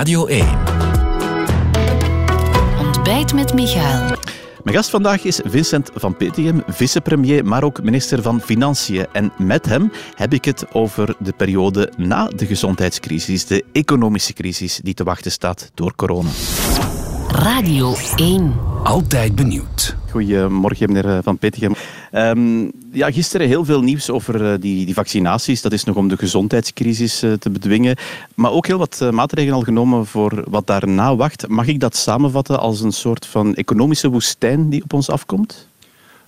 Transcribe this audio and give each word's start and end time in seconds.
Radio 0.00 0.26
1. 0.26 0.46
Ontbijt 2.78 3.34
met 3.34 3.54
Michael. 3.54 4.16
Mijn 4.62 4.76
gast 4.76 4.90
vandaag 4.90 5.24
is 5.24 5.40
Vincent 5.44 5.90
van 5.94 6.16
Petegem, 6.16 6.62
vicepremier, 6.66 7.44
maar 7.44 7.62
ook 7.62 7.82
minister 7.82 8.22
van 8.22 8.40
Financiën. 8.40 9.06
En 9.12 9.32
met 9.38 9.66
hem 9.66 9.92
heb 10.14 10.32
ik 10.32 10.44
het 10.44 10.64
over 10.72 11.14
de 11.18 11.32
periode 11.32 11.92
na 11.96 12.26
de 12.28 12.46
gezondheidscrisis, 12.46 13.46
de 13.46 13.64
economische 13.72 14.32
crisis 14.32 14.80
die 14.82 14.94
te 14.94 15.04
wachten 15.04 15.30
staat 15.30 15.70
door 15.74 15.94
corona. 15.94 16.30
Radio 17.28 17.94
1. 18.16 18.69
Altijd 18.82 19.34
benieuwd. 19.34 19.96
Goedemorgen, 20.10 20.92
meneer 20.92 21.22
Van 21.22 21.38
Petegem. 21.38 21.74
Um, 22.12 22.72
ja, 22.92 23.10
gisteren 23.10 23.46
heel 23.46 23.64
veel 23.64 23.82
nieuws 23.82 24.10
over 24.10 24.42
uh, 24.42 24.60
die, 24.60 24.84
die, 24.84 24.94
vaccinaties. 24.94 25.62
Dat 25.62 25.72
is 25.72 25.84
nog 25.84 25.96
om 25.96 26.08
de 26.08 26.16
gezondheidscrisis 26.16 27.24
uh, 27.24 27.32
te 27.32 27.50
bedwingen. 27.50 27.96
Maar 28.34 28.50
ook 28.50 28.66
heel 28.66 28.78
wat 28.78 29.00
uh, 29.02 29.10
maatregelen 29.10 29.54
al 29.54 29.62
genomen 29.62 30.06
voor 30.06 30.44
wat 30.48 30.66
daarna 30.66 31.16
wacht. 31.16 31.48
Mag 31.48 31.66
ik 31.66 31.80
dat 31.80 31.96
samenvatten 31.96 32.60
als 32.60 32.80
een 32.80 32.92
soort 32.92 33.26
van 33.26 33.54
economische 33.54 34.08
woestijn 34.08 34.68
die 34.68 34.82
op 34.82 34.92
ons 34.92 35.10
afkomt? 35.10 35.68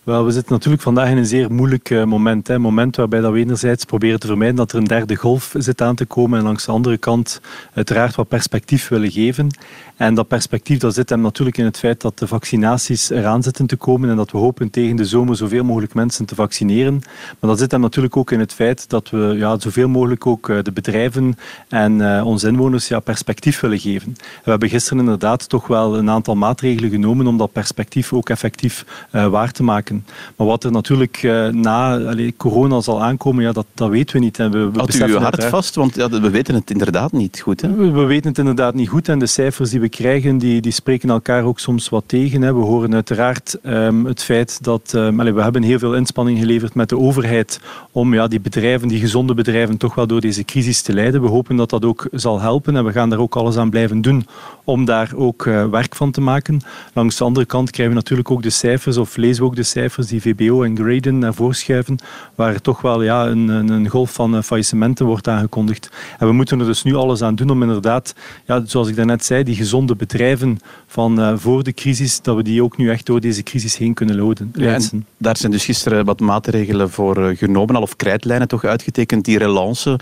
Wel, 0.03 0.25
we 0.25 0.31
zitten 0.31 0.53
natuurlijk 0.53 0.83
vandaag 0.83 1.09
in 1.09 1.17
een 1.17 1.27
zeer 1.27 1.53
moeilijk 1.53 1.91
uh, 1.91 2.05
moment. 2.05 2.49
Een 2.49 2.61
moment 2.61 2.97
waarbij 2.97 3.21
dat 3.21 3.33
we 3.33 3.39
enerzijds 3.39 3.85
proberen 3.85 4.21
te 4.21 4.27
vermijden 4.27 4.57
dat 4.57 4.73
er 4.73 4.79
een 4.79 4.85
derde 4.85 5.17
golf 5.17 5.55
zit 5.59 5.81
aan 5.81 5.95
te 5.95 6.05
komen 6.05 6.39
en 6.39 6.45
langs 6.45 6.65
de 6.65 6.73
andere 6.73 6.97
kant 6.97 7.41
uiteraard 7.75 8.15
wat 8.15 8.29
perspectief 8.29 8.89
willen 8.89 9.11
geven. 9.11 9.49
En 9.97 10.15
dat 10.15 10.29
perspectief 10.29 10.79
dat 10.79 10.95
zit 10.95 11.09
hem 11.09 11.21
natuurlijk 11.21 11.59
in 11.59 11.65
het 11.65 11.79
feit 11.79 12.01
dat 12.01 12.19
de 12.19 12.27
vaccinaties 12.27 13.11
eraan 13.11 13.43
zitten 13.43 13.67
te 13.67 13.77
komen 13.77 14.11
en 14.11 14.17
dat 14.17 14.31
we 14.31 14.39
hopen 14.39 14.71
tegen 14.71 14.97
de 14.97 15.05
zomer 15.05 15.37
zoveel 15.37 15.65
mogelijk 15.65 15.95
mensen 15.95 16.25
te 16.25 16.35
vaccineren. 16.35 16.95
Maar 17.39 17.51
dat 17.51 17.59
zit 17.59 17.71
hem 17.71 17.81
natuurlijk 17.81 18.17
ook 18.17 18.31
in 18.31 18.41
het 18.41 18.53
feit 18.53 18.89
dat 18.89 19.11
we 19.11 19.35
ja, 19.37 19.59
zoveel 19.59 19.89
mogelijk 19.89 20.27
ook 20.27 20.49
uh, 20.49 20.59
de 20.63 20.73
bedrijven 20.73 21.37
en 21.69 21.99
uh, 21.99 22.27
onze 22.27 22.49
inwoners 22.49 22.89
ja, 22.89 23.01
perspectief 23.01 23.61
willen 23.61 23.79
geven. 23.79 24.17
We 24.45 24.51
hebben 24.51 24.69
gisteren 24.69 24.99
inderdaad 24.99 25.49
toch 25.49 25.67
wel 25.67 25.97
een 25.99 26.11
aantal 26.11 26.35
maatregelen 26.35 26.91
genomen 26.91 27.27
om 27.27 27.39
dat 27.39 27.53
perspectief 27.53 28.13
ook 28.13 28.29
effectief 28.29 28.85
waar 29.11 29.53
te 29.53 29.63
maken. 29.63 30.07
Maar 30.37 30.47
wat 30.47 30.65
er 30.65 30.73
natuurlijk 30.73 31.23
uh, 31.23 31.49
na 31.49 31.99
allee, 31.99 32.35
corona 32.37 32.81
zal 32.81 33.03
aankomen, 33.03 33.45
ja, 33.45 33.53
dat, 33.53 33.67
dat 33.75 33.91
weten 33.91 34.17
we 34.17 34.23
niet. 34.23 34.39
En 34.39 34.51
we, 34.51 34.59
we 34.71 34.79
Houdt 34.79 34.95
u 34.95 35.05
uw 35.05 35.19
hart 35.19 35.45
vast? 35.45 35.75
Want 35.75 35.95
ja, 35.95 36.09
we 36.09 36.31
weten 36.31 36.55
het 36.55 36.71
inderdaad 36.71 37.13
niet 37.13 37.41
goed. 37.41 37.61
Hè? 37.61 37.75
We, 37.75 37.91
we, 37.91 38.05
weten 38.05 38.29
het 38.29 38.39
inderdaad 38.39 38.75
niet 38.75 38.89
goed. 38.89 39.09
En 39.09 39.19
de 39.19 39.27
cijfers 39.27 39.71
die 39.71 39.81
we 39.83 39.89
krijgen, 39.89 40.39
die, 40.39 40.61
die 40.61 40.73
spreken 40.73 41.11
elkaar 41.11 41.45
ook 41.45 41.59
soms 41.59 41.89
wat 41.89 42.05
tegen. 42.07 42.43
Hè. 42.43 42.55
We 42.55 42.61
horen 42.61 42.95
uiteraard 42.95 43.59
um, 43.63 44.05
het 44.05 44.23
feit 44.23 44.65
dat... 44.65 44.95
Allee, 44.95 45.33
we 45.33 45.43
hebben 45.43 45.63
heel 45.63 45.79
veel 45.79 45.95
inspanning 45.95 46.39
geleverd 46.39 46.75
met 46.75 46.89
de 46.89 46.99
overheid 46.99 47.61
om 47.93 48.15
ja, 48.15 48.29
die 48.29 48.41
bedrijven, 48.41 48.89
die 48.89 49.01
gezonde 49.01 49.35
bedrijven, 49.35 49.77
toch 49.77 49.95
wel 49.95 50.07
door 50.07 50.21
deze 50.21 50.45
crisis 50.45 50.83
te 50.83 50.93
leiden. 50.93 51.23
We 51.23 51.29
hopen 51.29 51.57
dat 51.57 51.71
dat 51.71 51.85
ook 51.85 52.09
zal 52.13 52.41
helpen. 52.41 52.77
En 52.77 52.85
we 52.85 52.93
gaan 52.93 53.11
daar 53.11 53.19
ook 53.19 53.37
alles 53.37 53.57
aan 53.57 53.71
blijven 53.71 54.01
doen 54.01 54.27
om 54.65 54.85
daar 54.85 55.11
ook 55.15 55.45
uh, 55.45 55.67
werk 55.67 55.95
van 55.95 56.11
te 56.11 56.21
maken. 56.21 56.61
Langs 56.93 57.17
de 57.17 57.25
andere 57.25 57.47
kant 57.47 57.71
krijgen 57.71 57.95
we 57.95 58.01
natuurlijk 58.01 58.31
ook 58.31 58.43
de 58.43 58.51
cijfers, 58.51 58.97
of 58.97 59.17
lezen 59.17 59.43
we 59.43 59.49
ook 59.49 59.57
de 59.57 59.63
cijfers 59.63 60.07
die 60.07 60.21
VBO 60.21 60.63
en 60.63 60.77
Graden 60.77 61.19
naar 61.19 61.35
voren 61.35 61.55
schuiven, 61.55 61.99
waar 62.35 62.61
toch 62.61 62.81
wel 62.81 63.03
ja, 63.03 63.27
een, 63.27 63.49
een 63.49 63.89
golf 63.89 64.13
van 64.13 64.35
uh, 64.35 64.43
faillissementen 64.43 65.07
wordt 65.07 65.29
aangekondigd. 65.29 65.91
En 66.19 66.27
we 66.27 66.33
moeten 66.33 66.61
er 66.61 66.67
dus 66.67 66.83
nu 66.83 66.95
alles 66.95 67.23
aan 67.23 67.35
doen 67.35 67.51
om 67.51 67.63
inderdaad, 67.63 68.15
ja, 68.47 68.63
zoals 68.67 68.89
ik 68.89 68.97
daarnet 68.97 69.25
zei, 69.25 69.43
die 69.43 69.55
gezonde 69.55 69.71
bedrijven 69.97 70.59
van 70.87 71.21
uh, 71.21 71.33
voor 71.37 71.63
de 71.63 71.73
crisis, 71.73 72.21
dat 72.23 72.37
we 72.37 72.43
die 72.43 72.63
ook 72.63 72.77
nu 72.77 72.91
echt 72.91 73.07
door 73.07 73.21
deze 73.21 73.43
crisis 73.43 73.77
heen 73.77 73.95
kunnen 73.95 74.17
loden. 74.17 74.53
Ja, 74.55 74.79
daar 75.17 75.37
zijn 75.37 75.53
dus 75.53 75.65
gisteren 75.65 76.05
wat 76.05 76.21
maatregelen 76.21 76.91
voor 76.91 77.19
uh, 77.19 77.37
genomen, 77.37 77.77
al 77.77 77.83
of 77.83 77.97
krijtlijnen 77.97 78.49
toch 78.49 78.65
uitgetekend. 78.65 79.25
Die 79.25 79.39
relance, 79.39 79.99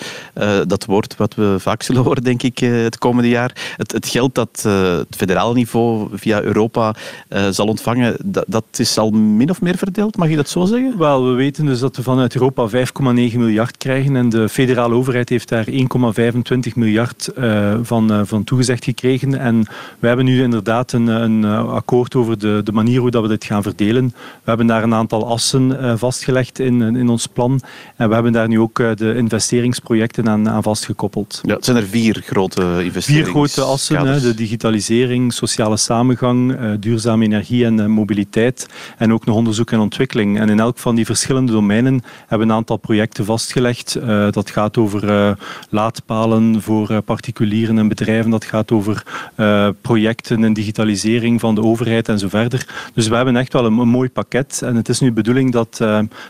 dat 0.67 0.85
woord 0.85 1.17
wat 1.17 1.35
we 1.35 1.57
vaak 1.59 1.83
zullen 1.83 2.03
horen, 2.11 2.23
denk 2.23 2.43
ik, 2.43 2.59
het 2.59 2.99
komende 2.99 3.29
jaar. 3.29 3.75
Het, 3.77 3.93
het 3.93 4.07
geld 4.07 4.35
dat 4.35 4.63
het 4.63 5.17
federale 5.17 5.55
niveau 5.55 6.09
via 6.13 6.43
Europa 6.43 6.95
zal 7.51 7.67
ontvangen, 7.67 8.17
dat, 8.25 8.45
dat 8.49 8.65
is 8.77 8.99
al 8.99 9.11
min 9.11 9.51
of 9.51 9.61
meer 9.61 9.77
verdeeld, 9.77 10.17
mag 10.17 10.29
je 10.29 10.37
dat 10.37 10.49
zo 10.49 10.65
zeggen? 10.65 10.99
Wel, 10.99 11.27
we 11.27 11.33
weten 11.33 11.67
dus 11.67 11.79
dat 11.79 11.97
we 11.97 12.03
vanuit 12.03 12.35
Europa 12.35 12.69
5,9 12.69 12.75
miljard 13.03 13.77
krijgen 13.77 14.17
en 14.17 14.29
de 14.29 14.49
federale 14.49 14.95
overheid 14.95 15.29
heeft 15.29 15.49
daar 15.49 15.67
1,25 15.71 15.75
miljard 16.75 17.31
van, 17.83 18.27
van 18.27 18.45
toegezegd 18.45 18.85
gekregen. 18.85 19.39
En 19.39 19.60
we 19.99 20.07
hebben 20.07 20.25
nu 20.25 20.43
inderdaad 20.43 20.93
een, 20.93 21.07
een 21.07 21.45
akkoord 21.69 22.15
over 22.15 22.39
de, 22.39 22.61
de 22.65 22.73
manier 22.73 23.01
hoe 23.01 23.11
dat 23.11 23.23
we 23.23 23.29
dit 23.29 23.45
gaan 23.45 23.63
verdelen. 23.63 24.07
We 24.15 24.49
hebben 24.49 24.67
daar 24.67 24.83
een 24.83 24.95
aantal 24.95 25.29
assen 25.29 25.71
uh, 25.71 25.93
vastgelegd 25.97 26.59
in, 26.59 26.97
in 26.97 27.09
ons 27.09 27.27
plan 27.27 27.61
en 27.97 28.09
we 28.09 28.15
hebben 28.15 28.33
daar 28.33 28.49
nu 28.49 28.61
ook 28.61 28.77
de 28.97 29.15
investeringsprojecten 29.17 30.29
aan, 30.29 30.49
aan 30.49 30.63
vastgekoppeld. 30.63 31.41
Ja, 31.43 31.55
het 31.55 31.65
zijn 31.65 31.77
er 31.77 31.87
vier 31.87 32.23
grote 32.27 32.61
investeringsprojechten. 32.61 33.15
Vier 33.15 33.25
grote 33.25 33.63
assen, 33.63 34.07
hè, 34.07 34.21
de 34.21 34.35
digitalisering, 34.35 35.33
sociale 35.33 35.77
samengang, 35.77 36.59
duurzame 36.81 37.25
energie 37.25 37.65
en 37.65 37.91
mobiliteit 37.91 38.69
en 38.99 39.13
ook 39.13 39.25
nog 39.25 39.37
onderzoek 39.37 39.71
en 39.71 39.79
ontwikkeling. 39.79 40.39
En 40.39 40.49
in 40.49 40.61
elk 40.61 40.79
van 40.79 40.95
die 40.95 41.05
verschillende 41.05 41.53
domeinen 41.53 42.03
hebben 42.27 42.47
we 42.47 42.53
een 42.53 42.59
aantal 42.59 42.77
projecten 42.77 43.25
vastgelegd. 43.25 43.97
Uh, 43.97 44.31
dat 44.31 44.51
gaat 44.51 44.77
over 44.77 45.05
uh, 45.05 45.33
laadpalen 45.71 46.63
voor 46.63 46.91
uh, 46.91 46.99
particulieren 47.05 47.79
en 47.79 47.89
bedrijven. 47.89 48.31
Dat 48.31 48.45
gaat 48.45 48.71
over 48.71 49.03
projecten 49.81 50.45
en 50.45 50.53
digitalisering 50.53 51.41
van 51.41 51.55
de 51.55 51.63
overheid 51.63 52.09
en 52.09 52.19
zo 52.19 52.29
verder. 52.29 52.91
Dus 52.95 53.09
we 53.09 53.15
hebben 53.15 53.37
echt 53.37 53.53
wel 53.53 53.65
een, 53.65 53.73
mooi 53.73 54.11
pakket. 54.11 54.63
En 54.65 54.77
het 54.77 54.89
is 54.89 55.01
nu 55.01 55.09
de 55.09 55.15
bedoeling 55.15 55.53
dat 55.53 55.81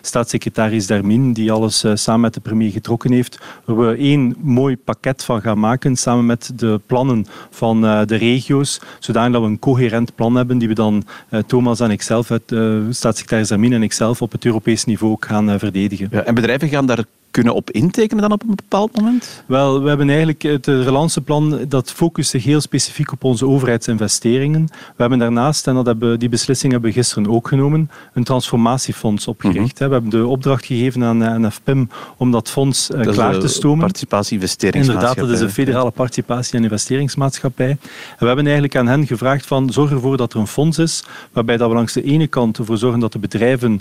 staatssecretaris 0.01 0.87
Dermin, 0.87 1.33
die 1.33 1.53
alles 1.53 1.85
samen 1.95 2.21
met 2.21 2.35
de 2.35 2.41
premier 2.41 2.71
getrokken 2.71 3.13
heeft, 3.13 3.39
we 3.65 3.97
één 3.99 4.37
mooi 4.41 4.77
pakket 4.77 5.25
van 5.25 5.41
gaan 5.41 5.59
maken 5.59 5.97
samen 5.97 6.27
met 6.27 6.53
de 6.57 6.81
plannen 6.87 7.27
van 7.51 7.81
de 7.81 8.17
regio's, 8.17 8.81
zodanig 8.99 9.33
dat 9.33 9.43
we 9.43 9.49
een 9.49 9.59
coherent 9.59 10.15
plan 10.15 10.35
hebben 10.35 10.59
die 10.59 10.69
we 10.69 10.75
dan, 10.75 11.05
Thomas 11.47 11.81
en 11.81 11.91
ikzelf, 11.91 12.27
staatssecretaris 12.27 13.19
secretaris 13.21 13.53
Amin 13.53 13.73
en 13.73 13.83
ikzelf 13.83 14.23
op 14.23 14.33
het 14.33 14.45
Europees 14.45 14.85
niveau 14.85 15.13
ook 15.13 15.25
gaan 15.25 15.51
eh, 15.51 15.59
verdedigen. 15.59 16.09
Ja, 16.11 16.23
en 16.23 16.35
bedrijven 16.35 16.69
gaan 16.69 16.87
daar 16.87 17.05
kunnen 17.31 17.55
op 17.55 17.71
intekenen 17.71 18.23
dan 18.23 18.33
op 18.33 18.43
een 18.43 18.55
bepaald 18.55 18.97
moment? 18.97 19.43
Wel, 19.47 19.83
we 19.83 19.89
hebben 19.89 20.09
eigenlijk 20.09 20.43
het 20.43 20.67
relanceplan 20.67 21.65
dat 21.69 21.93
focust 21.93 22.31
zich 22.31 22.45
heel 22.45 22.61
specifiek 22.61 23.13
op 23.13 23.25
onze 23.25 23.47
overheidsinvesteringen. 23.47 24.65
We 24.71 24.97
hebben 24.97 25.19
daarnaast, 25.19 25.67
en 25.67 25.75
dat 25.75 25.87
hebben, 25.87 26.19
die 26.19 26.29
beslissing 26.29 26.73
hebben 26.73 26.91
we 26.91 26.97
gisteren 26.97 27.31
ook 27.31 27.49
genomen, 27.49 27.91
een 28.13 28.25
transformatiefonds 28.25 29.27
opgericht. 29.27 29.59
Mm 29.59 29.71
-hmm. 29.77 29.87
We 29.87 29.93
hebben 29.93 30.11
de 30.11 30.27
opdracht 30.27 30.65
gegeven 30.65 31.05
aan 31.05 31.47
NFPIM 31.47 31.89
om 32.17 32.31
dat 32.31 32.51
fonds 32.51 32.87
dat 32.87 33.09
klaar 33.09 33.39
te 33.39 33.49
stomen. 33.49 33.79
Participatie-investeringsmaatschappij. 33.79 35.23
Inderdaad, 35.23 35.39
dat 35.39 35.49
is 35.49 35.57
een 35.57 35.65
federale 35.65 35.91
participatie- 35.91 36.57
en 36.57 36.63
investeringsmaatschappij. 36.63 37.71
En 37.71 37.79
we 38.19 38.27
hebben 38.27 38.45
eigenlijk 38.45 38.77
aan 38.77 38.87
hen 38.87 39.07
gevraagd 39.07 39.47
van 39.47 39.71
zorg 39.71 39.91
ervoor 39.91 40.17
dat 40.17 40.33
er 40.33 40.39
een 40.39 40.47
fonds 40.47 40.79
is 40.79 41.05
waarbij 41.33 41.57
dat 41.57 41.69
we 41.69 41.75
langs 41.75 41.93
de 41.93 42.03
ene 42.03 42.27
kant 42.27 42.59
ervoor 42.59 42.79
zorgen 42.79 43.01
dat 43.01 43.13
de 43.13 43.19
bedrijven 43.19 43.81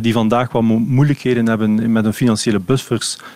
die 0.00 0.12
vandaag 0.12 0.52
wat 0.52 0.62
moeilijkheden 0.62 1.46
hebben 1.46 1.92
met 1.92 2.04
een 2.04 2.14
financiële 2.14 2.58
bus 2.58 2.82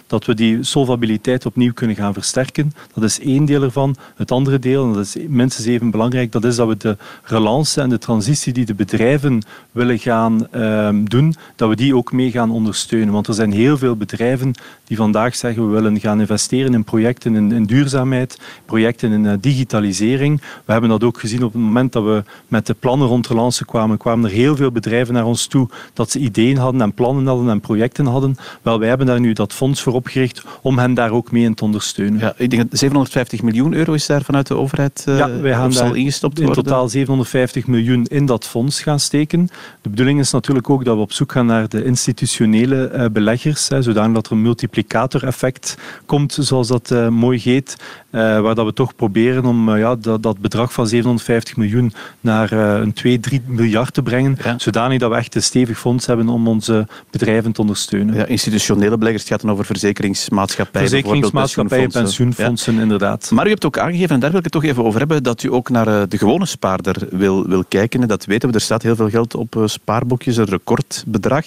dat 0.06 0.24
we 0.24 0.34
die 0.34 0.62
solvabiliteit 0.62 1.46
opnieuw 1.46 1.72
kunnen 1.72 1.96
gaan 1.96 2.12
versterken. 2.12 2.72
Dat 2.94 3.04
is 3.04 3.20
één 3.20 3.44
deel 3.44 3.62
ervan. 3.62 3.96
Het 4.16 4.30
andere 4.30 4.58
deel, 4.58 4.84
en 4.84 4.92
dat 4.92 5.04
is 5.04 5.16
minstens 5.28 5.66
even 5.66 5.90
belangrijk, 5.90 6.32
dat 6.32 6.44
is 6.44 6.56
dat 6.56 6.68
we 6.68 6.76
de 6.76 6.96
relance 7.22 7.80
en 7.80 7.88
de 7.88 7.98
transitie 7.98 8.52
die 8.52 8.64
de 8.64 8.74
bedrijven 8.74 9.42
willen 9.72 9.98
gaan 9.98 10.48
um, 10.54 11.08
doen, 11.08 11.34
dat 11.56 11.68
we 11.68 11.76
die 11.76 11.96
ook 11.96 12.12
mee 12.12 12.30
gaan 12.30 12.50
ondersteunen. 12.50 13.12
Want 13.12 13.26
er 13.26 13.34
zijn 13.34 13.52
heel 13.52 13.78
veel 13.78 13.96
bedrijven 13.96 14.54
die 14.84 14.96
vandaag 14.96 15.34
zeggen 15.34 15.66
we 15.66 15.72
willen 15.72 16.00
gaan 16.00 16.20
investeren 16.20 16.74
in 16.74 16.84
projecten 16.84 17.50
in, 17.52 17.64
duurzaamheid, 17.64 18.38
projecten 18.64 19.12
in 19.12 19.24
uh, 19.24 19.32
digitalisering. 19.40 20.40
We 20.64 20.72
hebben 20.72 20.90
dat 20.90 21.04
ook 21.04 21.20
gezien 21.20 21.44
op 21.44 21.52
het 21.52 21.62
moment 21.62 21.92
dat 21.92 22.04
we 22.04 22.22
met 22.48 22.66
de 22.66 22.74
plannen 22.74 23.08
rond 23.08 23.26
relance 23.26 23.64
kwamen, 23.64 23.98
kwamen 23.98 24.30
er 24.30 24.36
heel 24.36 24.56
veel 24.56 24.70
bedrijven 24.70 25.14
naar 25.14 25.24
ons 25.24 25.46
toe 25.46 25.68
dat 25.92 26.10
ze 26.10 26.18
ideeën 26.18 26.56
hadden 26.56 26.80
en 26.80 26.94
plannen 26.94 27.26
hadden 27.26 27.48
en 27.48 27.60
projecten 27.60 28.06
hadden. 28.06 28.36
Wel, 28.62 28.78
wij 28.78 28.88
hebben 28.88 29.06
daar 29.06 29.20
nu 29.20 29.32
fonds 29.50 29.82
voor 29.82 29.92
opgericht 29.92 30.42
om 30.62 30.78
hen 30.78 30.94
daar 30.94 31.10
ook 31.10 31.32
mee 31.32 31.42
in 31.42 31.54
te 31.54 31.64
ondersteunen. 31.64 32.20
Ja, 32.20 32.34
ik 32.36 32.50
denk 32.50 32.70
dat 32.70 32.78
750 32.78 33.42
miljoen 33.42 33.74
euro 33.74 33.92
is 33.92 34.06
daar 34.06 34.22
vanuit 34.22 34.46
de 34.46 34.56
overheid 34.56 35.04
uh, 35.08 35.18
ja, 35.18 35.40
wij 35.40 35.52
gaan 35.52 35.72
zal 35.72 35.94
ingestopt 35.94 36.38
in 36.38 36.46
worden. 36.46 36.64
totaal 36.64 36.88
750 36.88 37.66
miljoen 37.66 38.04
in 38.04 38.26
dat 38.26 38.46
fonds 38.46 38.82
gaan 38.82 39.00
steken. 39.00 39.48
De 39.80 39.88
bedoeling 39.88 40.20
is 40.20 40.30
natuurlijk 40.30 40.70
ook 40.70 40.84
dat 40.84 40.96
we 40.96 41.02
op 41.02 41.12
zoek 41.12 41.32
gaan 41.32 41.46
naar 41.46 41.68
de 41.68 41.84
institutionele 41.84 42.90
uh, 42.94 43.04
beleggers, 43.12 43.68
hè, 43.68 43.82
zodanig 43.82 44.14
dat 44.14 44.26
er 44.26 44.32
een 44.32 44.42
multiplicator-effect 44.42 45.76
komt, 46.06 46.36
zoals 46.40 46.68
dat 46.68 46.90
uh, 46.90 47.08
mooi 47.08 47.40
heet, 47.42 47.76
waar 48.10 48.54
dat 48.54 48.66
we 48.66 48.72
toch 48.72 48.96
proberen 48.96 49.44
om 49.44 49.76
ja, 49.76 49.96
dat, 49.96 50.22
dat, 50.22 50.38
bedrag 50.38 50.72
van 50.72 50.86
750 50.86 51.56
miljoen 51.56 51.92
naar 52.20 52.52
een 52.52 52.92
2, 52.92 53.20
3 53.20 53.42
miljard 53.46 53.94
te 53.94 54.02
brengen, 54.02 54.38
ja. 54.44 54.54
zodanig 54.58 54.98
dat 54.98 55.10
we 55.10 55.16
echt 55.16 55.34
een 55.34 55.42
stevig 55.42 55.78
fonds 55.78 56.06
hebben 56.06 56.28
om 56.28 56.48
onze 56.48 56.86
bedrijven 57.10 57.52
te 57.52 57.60
ondersteunen. 57.60 58.14
Ja, 58.14 58.26
institutionele 58.26 58.98
beleggers 58.98 59.24
gaat 59.32 59.40
dan 59.40 59.50
over 59.50 59.64
verzekeringsmaatschappijen. 59.64 60.88
Verzekeringsmaatschappijen, 60.88 61.90
pensioenfondsen, 61.90 62.78
inderdaad. 62.78 63.30
Maar 63.30 63.46
u 63.46 63.48
hebt 63.48 63.64
ook 63.64 63.78
aangegeven, 63.78 64.14
en 64.14 64.20
daar 64.20 64.30
wil 64.30 64.38
ik 64.38 64.44
het 64.44 64.52
toch 64.52 64.64
even 64.64 64.84
over 64.84 64.98
hebben, 64.98 65.22
dat 65.22 65.42
u 65.42 65.52
ook 65.52 65.70
naar 65.70 65.86
eh, 65.86 66.02
de 66.08 66.18
gewone 66.18 66.46
spaarder 66.46 67.08
wil, 67.10 67.46
wil 67.46 67.64
kijken. 67.68 68.08
dat 68.08 68.24
weten 68.24 68.48
we, 68.48 68.54
er 68.54 68.60
staat 68.60 68.82
heel 68.82 68.96
veel 68.96 69.08
geld 69.08 69.34
op 69.34 69.56
eh, 69.56 69.62
spaarboekjes, 69.66 70.36
een 70.36 70.44
recordbedrag. 70.44 71.46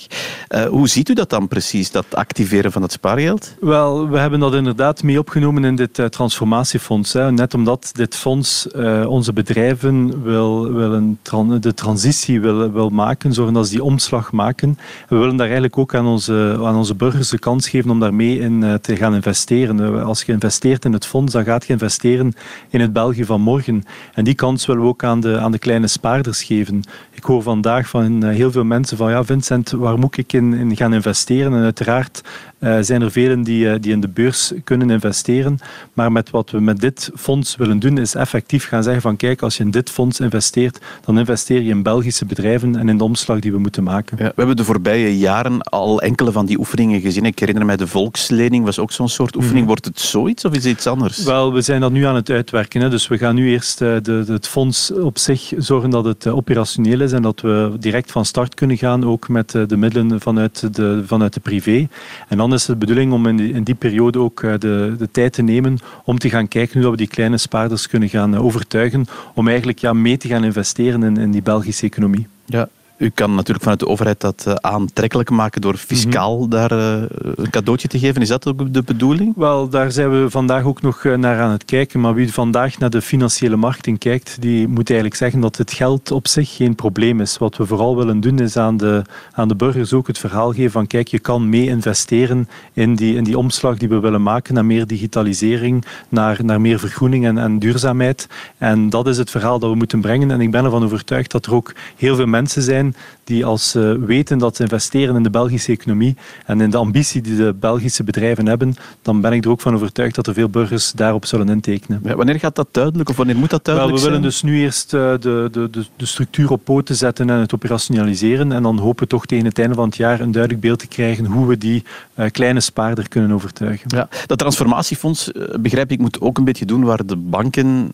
Uh, 0.49 0.65
hoe 0.65 0.87
ziet 0.87 1.09
u 1.09 1.13
dat 1.13 1.29
dan 1.29 1.47
precies, 1.47 1.91
dat 1.91 2.05
activeren 2.15 2.71
van 2.71 2.81
het 2.81 2.91
spaargeld? 2.91 3.55
Wel, 3.59 4.09
we 4.09 4.17
hebben 4.17 4.39
dat 4.39 4.53
inderdaad 4.53 5.03
mee 5.03 5.19
opgenomen 5.19 5.63
in 5.63 5.75
dit 5.75 6.01
transformatiefonds. 6.09 7.13
Hè. 7.13 7.31
Net 7.31 7.53
omdat 7.53 7.89
dit 7.93 8.15
fonds 8.15 8.67
onze 9.07 9.33
bedrijven 9.33 10.23
wil, 10.23 10.71
wil 10.73 10.93
een 10.93 11.19
de 11.59 11.73
transitie 11.73 12.41
wil, 12.41 12.71
wil 12.71 12.89
maken, 12.89 13.33
zorgen 13.33 13.53
dat 13.53 13.65
ze 13.65 13.71
die 13.71 13.83
omslag 13.83 14.31
maken. 14.31 14.77
We 15.09 15.15
willen 15.15 15.35
daar 15.35 15.45
eigenlijk 15.45 15.77
ook 15.77 15.95
aan 15.95 16.05
onze, 16.05 16.57
aan 16.63 16.75
onze 16.75 16.95
burgers 16.95 17.29
de 17.29 17.39
kans 17.39 17.69
geven 17.69 17.74
om 17.83 17.99
daarmee 17.99 18.39
in 18.39 18.79
te 18.81 18.95
gaan 18.95 19.15
investeren. 19.15 20.03
Als 20.03 20.23
je 20.23 20.31
investeert 20.31 20.85
in 20.85 20.93
het 20.93 21.05
fonds, 21.05 21.33
dan 21.33 21.43
gaat 21.43 21.65
je 21.65 21.73
investeren 21.73 22.33
in 22.69 22.79
het 22.79 22.93
België 22.93 23.25
van 23.25 23.41
morgen. 23.41 23.83
En 24.13 24.23
die 24.23 24.35
kans 24.35 24.65
willen 24.65 24.81
we 24.81 24.87
ook 24.87 25.03
aan 25.03 25.19
de, 25.19 25.39
aan 25.39 25.51
de 25.51 25.59
kleine 25.59 25.87
spaarders 25.87 26.43
geven. 26.43 26.83
Ik 27.11 27.23
hoor 27.23 27.41
vandaag 27.41 27.87
van 27.87 28.23
eh, 28.23 28.35
heel 28.35 28.51
veel 28.51 28.63
mensen 28.63 28.97
van 28.97 29.11
ja 29.11 29.23
Vincent, 29.23 29.71
waar 29.71 29.99
moet 29.99 30.17
ik 30.17 30.33
in, 30.33 30.53
in 30.53 30.75
gaan 30.75 30.93
investeren? 30.93 31.53
En 31.53 31.63
uiteraard 31.63 32.21
uh, 32.65 32.77
zijn 32.81 33.01
er 33.01 33.11
velen 33.11 33.43
die, 33.43 33.65
uh, 33.65 33.73
die 33.79 33.91
in 33.91 33.99
de 33.99 34.07
beurs 34.07 34.53
kunnen 34.63 34.89
investeren. 34.89 35.57
Maar 35.93 36.11
met 36.11 36.29
wat 36.29 36.51
we 36.51 36.59
met 36.59 36.79
dit 36.79 37.11
fonds 37.15 37.55
willen 37.55 37.79
doen, 37.79 37.97
is 37.97 38.15
effectief 38.15 38.67
gaan 38.67 38.83
zeggen 38.83 39.01
van 39.01 39.15
kijk, 39.15 39.41
als 39.41 39.57
je 39.57 39.63
in 39.63 39.71
dit 39.71 39.89
fonds 39.89 40.19
investeert, 40.19 40.79
dan 41.05 41.19
investeer 41.19 41.61
je 41.61 41.69
in 41.69 41.83
Belgische 41.83 42.25
bedrijven 42.25 42.75
en 42.75 42.89
in 42.89 42.97
de 42.97 43.03
omslag 43.03 43.39
die 43.39 43.51
we 43.51 43.57
moeten 43.57 43.83
maken. 43.83 44.17
Ja, 44.17 44.25
we 44.25 44.33
hebben 44.35 44.55
de 44.55 44.63
voorbije 44.63 45.17
jaren 45.17 45.61
al 45.61 46.01
enkele 46.01 46.31
van 46.31 46.45
die 46.45 46.57
oefeningen 46.57 47.01
gezien. 47.01 47.25
Ik 47.25 47.39
herinner 47.39 47.65
mij 47.65 47.75
de 47.75 47.87
volkslening 47.87 48.65
was 48.65 48.79
ook 48.79 48.91
zo'n 48.91 49.09
soort 49.09 49.35
oefening. 49.35 49.59
Mhm. 49.59 49.67
Wordt 49.67 49.85
het 49.85 49.99
zoiets 49.99 50.45
of 50.45 50.51
is 50.51 50.63
het 50.63 50.73
iets 50.73 50.87
anders? 50.87 51.23
Wel, 51.23 51.53
we 51.53 51.61
zijn 51.61 51.81
dat 51.81 51.91
nu 51.91 52.05
aan 52.05 52.15
het 52.15 52.29
uitwerken. 52.29 52.81
Hè. 52.81 52.89
Dus 52.89 53.07
we 53.07 53.17
gaan 53.17 53.35
nu 53.35 53.49
eerst 53.49 53.81
uh, 53.81 53.95
de, 54.01 54.23
het 54.27 54.47
fonds 54.47 54.91
op 54.91 55.17
zich 55.17 55.53
zorgen 55.57 55.89
dat 55.89 56.05
het 56.05 56.27
operationeel 56.27 57.01
is 57.01 57.11
en 57.11 57.21
dat 57.21 57.41
we 57.41 57.75
direct 57.79 58.11
van 58.11 58.25
start 58.25 58.53
kunnen 58.53 58.77
gaan, 58.77 59.05
ook 59.05 59.27
met 59.27 59.51
de 59.51 59.77
middelen 59.77 60.21
vanuit 60.21 60.75
de, 60.75 61.03
vanuit 61.05 61.33
de 61.33 61.39
privé. 61.39 61.87
En 62.27 62.37
dan 62.37 62.53
is 62.55 62.67
het 62.67 62.79
de 62.79 62.85
bedoeling 62.85 63.13
om 63.13 63.27
in 63.27 63.63
die, 63.63 63.75
periode 63.75 64.19
ook 64.19 64.43
eh, 64.43 64.53
de, 64.59 64.95
de, 64.97 65.11
tijd 65.11 65.33
te 65.33 65.41
nemen 65.41 65.77
om 66.03 66.19
te 66.19 66.29
gaan 66.29 66.47
kijken 66.47 66.81
hoe 66.81 66.91
we 66.91 66.97
die 66.97 67.07
kleine 67.07 67.37
spaarders 67.37 67.87
kunnen 67.87 68.09
gaan 68.09 68.33
eh, 68.33 68.45
overtuigen 68.45 69.05
om 69.33 69.47
eigenlijk 69.47 69.79
ja, 69.79 69.93
mee 69.93 70.17
te 70.17 70.27
gaan 70.27 70.43
investeren 70.43 71.03
in, 71.03 71.17
in 71.17 71.31
die 71.31 71.41
Belgische 71.41 71.85
economie. 71.85 72.27
Ja, 72.45 72.69
u 72.97 73.09
kan 73.09 73.29
natuurlijk 73.29 73.61
vanuit 73.61 73.79
de 73.79 73.87
overheid 73.87 74.21
dat 74.21 74.43
eh, 74.47 74.53
aantrekkelijk 74.53 75.29
maken 75.29 75.61
door 75.61 75.75
fiscaal 75.75 76.39
mhm. 76.39 76.49
daar 76.49 76.71
eh, 76.71 77.01
een 77.35 77.49
cadeautje 77.49 77.87
te 77.87 77.99
geven. 77.99 78.21
Is 78.21 78.27
dat 78.27 78.47
ook 78.47 78.73
de 78.73 78.83
bedoeling? 78.83 79.33
Wel, 79.35 79.69
daar 79.69 79.91
zijn 79.91 80.21
we 80.21 80.29
vandaag 80.29 80.63
ook 80.63 80.81
nog 80.81 81.05
eh, 81.05 81.13
naar 81.15 81.39
aan 81.39 81.51
het 81.51 81.65
kijken. 81.65 81.99
Maar 81.99 82.13
wie 82.13 82.33
vandaag 82.33 82.77
naar 82.77 82.89
de 82.89 83.01
financiële 83.01 83.55
markten 83.55 83.97
kijkt, 83.97 84.37
die 84.39 84.67
moet 84.67 84.89
eigenlijk 84.89 85.19
zeggen 85.19 85.39
dat 85.39 85.57
het 85.57 85.71
geld 85.71 86.11
op 86.11 86.27
zich 86.27 86.55
geen 86.55 86.75
probleem 86.75 87.21
is. 87.21 87.37
Wat 87.37 87.57
we 87.57 87.65
vooral 87.65 87.97
willen 87.97 88.19
doen 88.19 88.39
is 88.39 88.57
aan 88.57 88.77
de, 88.77 89.01
aan 89.31 89.47
de 89.47 89.55
burgers 89.55 89.93
ook 89.93 90.07
het 90.07 90.17
verhaal 90.17 90.51
geven 90.51 90.71
van 90.71 90.87
kijk, 90.87 91.07
je 91.07 91.19
kan 91.19 91.49
mee 91.49 91.67
investeren 91.67 92.49
in 92.73 92.95
die, 92.95 93.15
in 93.15 93.23
die 93.23 93.37
omslag 93.37 93.77
die 93.77 93.89
we 93.89 93.99
willen 93.99 94.23
maken 94.23 94.53
naar 94.53 94.65
meer 94.65 94.87
digitalisering, 94.87 95.85
naar, 96.09 96.39
naar 96.43 96.61
meer 96.61 96.79
vergroening 96.79 97.25
en, 97.25 97.37
en 97.37 97.59
duurzaamheid. 97.59 98.27
En 98.57 98.89
dat 98.89 99.07
is 99.07 99.17
het 99.17 99.31
verhaal 99.31 99.59
dat 99.59 99.69
we 99.69 99.75
moeten 99.75 100.01
brengen. 100.01 100.31
En 100.31 100.41
ik 100.41 100.51
ben 100.51 100.63
ervan 100.63 100.83
overtuigd 100.83 101.31
dat 101.31 101.45
er 101.45 101.53
ook 101.53 101.73
heel 101.95 102.15
veel 102.15 102.25
mensen 102.25 102.61
zijn 102.61 102.84
die 103.23 103.45
als 103.45 103.69
ze 103.69 104.03
weten 104.05 104.37
dat 104.37 104.55
ze 104.55 104.61
investeren 104.61 105.15
in 105.15 105.23
de 105.23 105.29
Belgische 105.29 105.71
economie 105.71 106.15
en 106.45 106.61
in 106.61 106.69
de 106.69 106.77
ambitie 106.77 107.21
die 107.21 107.35
de 107.35 107.53
Belgische 107.59 108.03
bedrijven 108.03 108.45
hebben, 108.45 108.75
dan 109.01 109.21
ben 109.21 109.33
ik 109.33 109.43
er 109.43 109.49
ook 109.49 109.61
van 109.61 109.73
overtuigd 109.73 110.15
dat 110.15 110.27
er 110.27 110.33
veel 110.33 110.49
burgers 110.49 110.91
daarop 110.91 111.25
zullen 111.25 111.49
intekenen. 111.49 112.01
Ja, 112.03 112.15
wanneer 112.15 112.39
gaat 112.39 112.55
dat 112.55 112.67
duidelijk 112.71 113.09
of 113.09 113.15
wanneer 113.15 113.35
moet 113.35 113.49
dat 113.49 113.65
duidelijk 113.65 113.95
Wel, 113.95 114.03
we 114.03 114.09
willen 114.09 114.27
dus 114.27 114.41
nu 114.41 114.59
eerst 114.59 114.93
eh, 114.93 115.11
de, 115.19 115.47
de, 115.51 115.69
de, 115.69 115.85
de 115.95 116.05
structuur 116.05 116.51
op 116.51 116.63
poten 116.63 116.95
zetten 116.95 117.29
en 117.29 117.39
het 117.39 117.53
operationaliseren 117.53 118.51
en 118.51 118.63
dan 118.63 118.77
hopen 118.77 119.03
we 119.03 119.09
toch 119.09 119.25
tegen 119.25 119.45
het 119.45 119.59
einde 119.59 119.75
van 119.75 119.85
het 119.85 119.95
jaar 119.95 120.19
een 120.19 120.31
duidelijk 120.31 120.61
beeld 120.61 120.79
te 120.79 120.87
krijgen 120.87 121.25
hoe 121.25 121.47
we 121.47 121.57
die 121.57 121.83
uh, 122.15 122.25
kleine 122.31 122.59
spaarder 122.59 123.07
kunnen 123.07 123.31
overtuigen. 123.31 123.87
Ja, 123.95 124.07
dat 124.25 124.37
transformatiefonds, 124.37 125.31
eh, 125.31 125.59
begrijp 125.59 125.91
ik, 125.91 125.99
moet 125.99 126.21
ook 126.21 126.37
een 126.37 126.43
beetje 126.43 126.65
doen 126.65 126.83
waar 126.83 127.05
de 127.05 127.15
banken 127.15 127.93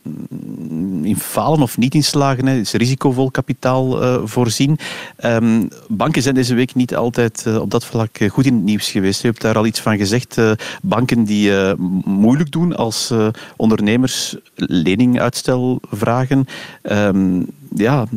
in 1.03 1.17
falen 1.17 1.61
of 1.61 1.77
niet 1.77 1.95
in 1.95 2.03
slagen. 2.03 2.45
Hè. 2.45 2.55
is 2.55 2.71
risicovol 2.71 3.31
kapitaal 3.31 4.03
uh, 4.03 4.21
voorzien. 4.23 4.77
Um, 5.25 5.68
banken 5.88 6.22
zijn 6.22 6.36
deze 6.36 6.54
week 6.54 6.75
niet 6.75 6.95
altijd 6.95 7.44
uh, 7.48 7.62
op 7.62 7.72
dat 7.72 7.86
vlak 7.86 8.18
eh, 8.18 8.30
goed 8.30 8.45
in 8.45 8.54
het 8.54 8.63
nieuws 8.63 8.92
geweest. 8.92 9.24
U 9.24 9.28
hebt 9.28 9.42
daar 9.42 9.57
al 9.57 9.66
iets 9.66 9.80
van 9.80 9.98
gezegd. 9.98 10.38
Uh, 10.38 10.51
banken 10.81 11.24
die 11.24 11.51
moeilijk 12.06 12.51
doen 12.51 12.75
als 12.75 13.13
ondernemers 13.56 14.36
leninguitstel 14.56 15.80
vragen. 15.92 16.45
Um, 16.83 17.45
ja, 17.75 18.07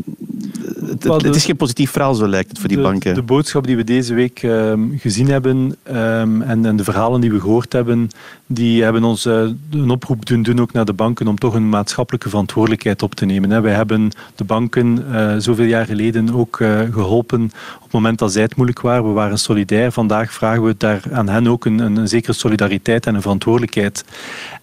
het, 0.86 1.04
het, 1.04 1.36
is 1.36 1.44
geen 1.44 1.56
positief 1.56 1.90
verhaal, 1.90 2.14
zo 2.14 2.28
lijkt 2.28 2.48
het 2.48 2.58
voor 2.58 2.68
die 2.68 2.80
banken. 2.80 3.14
De 3.14 3.22
boodschap 3.22 3.66
die 3.66 3.76
we 3.76 3.84
deze 3.84 4.14
week 4.14 4.42
um, 4.42 4.98
gezien 4.98 5.28
hebben 5.28 5.76
en, 5.82 6.64
en, 6.64 6.76
de 6.76 6.84
verhalen 6.84 7.20
die 7.20 7.32
we 7.32 7.40
gehoord 7.40 7.72
hebben, 7.72 8.08
die 8.46 8.82
hebben 8.82 9.04
ons 9.04 9.26
uh, 9.26 9.34
een 9.70 9.90
oproep 9.90 10.26
doen, 10.26 10.42
doen 10.42 10.60
ook 10.60 10.72
naar 10.72 10.84
de 10.84 10.92
banken 10.92 11.28
om 11.28 11.38
toch 11.38 11.54
een 11.54 11.68
maatschappelijke 11.68 12.28
verantwoordelijkheid 12.28 13.02
op 13.02 13.14
te 13.14 13.24
nemen. 13.24 13.62
Wij 13.62 13.72
hebben 13.72 14.10
de 14.34 14.44
banken 14.44 15.04
uh, 15.10 15.34
zoveel 15.38 15.64
jaar 15.64 15.86
geleden 15.86 16.34
ook 16.34 16.60
uh, 16.60 16.80
geholpen 16.90 17.42
op 17.76 17.82
het 17.82 17.92
moment 17.92 18.18
dat 18.18 18.32
zij 18.32 18.42
het 18.42 18.56
moeilijk 18.56 18.80
waren. 18.80 19.04
We 19.04 19.10
waren 19.10 19.38
solidair. 19.38 19.92
Vandaag 19.92 20.32
vragen 20.32 20.64
we 20.64 20.74
daar 20.78 21.02
aan 21.12 21.28
hen 21.28 21.46
ook 21.46 21.64
een, 21.64 21.78
een, 21.78 22.08
zekere 22.08 22.32
solidariteit 22.32 23.06
en 23.06 23.14
een 23.14 23.22
verantwoordelijkheid. 23.22 24.04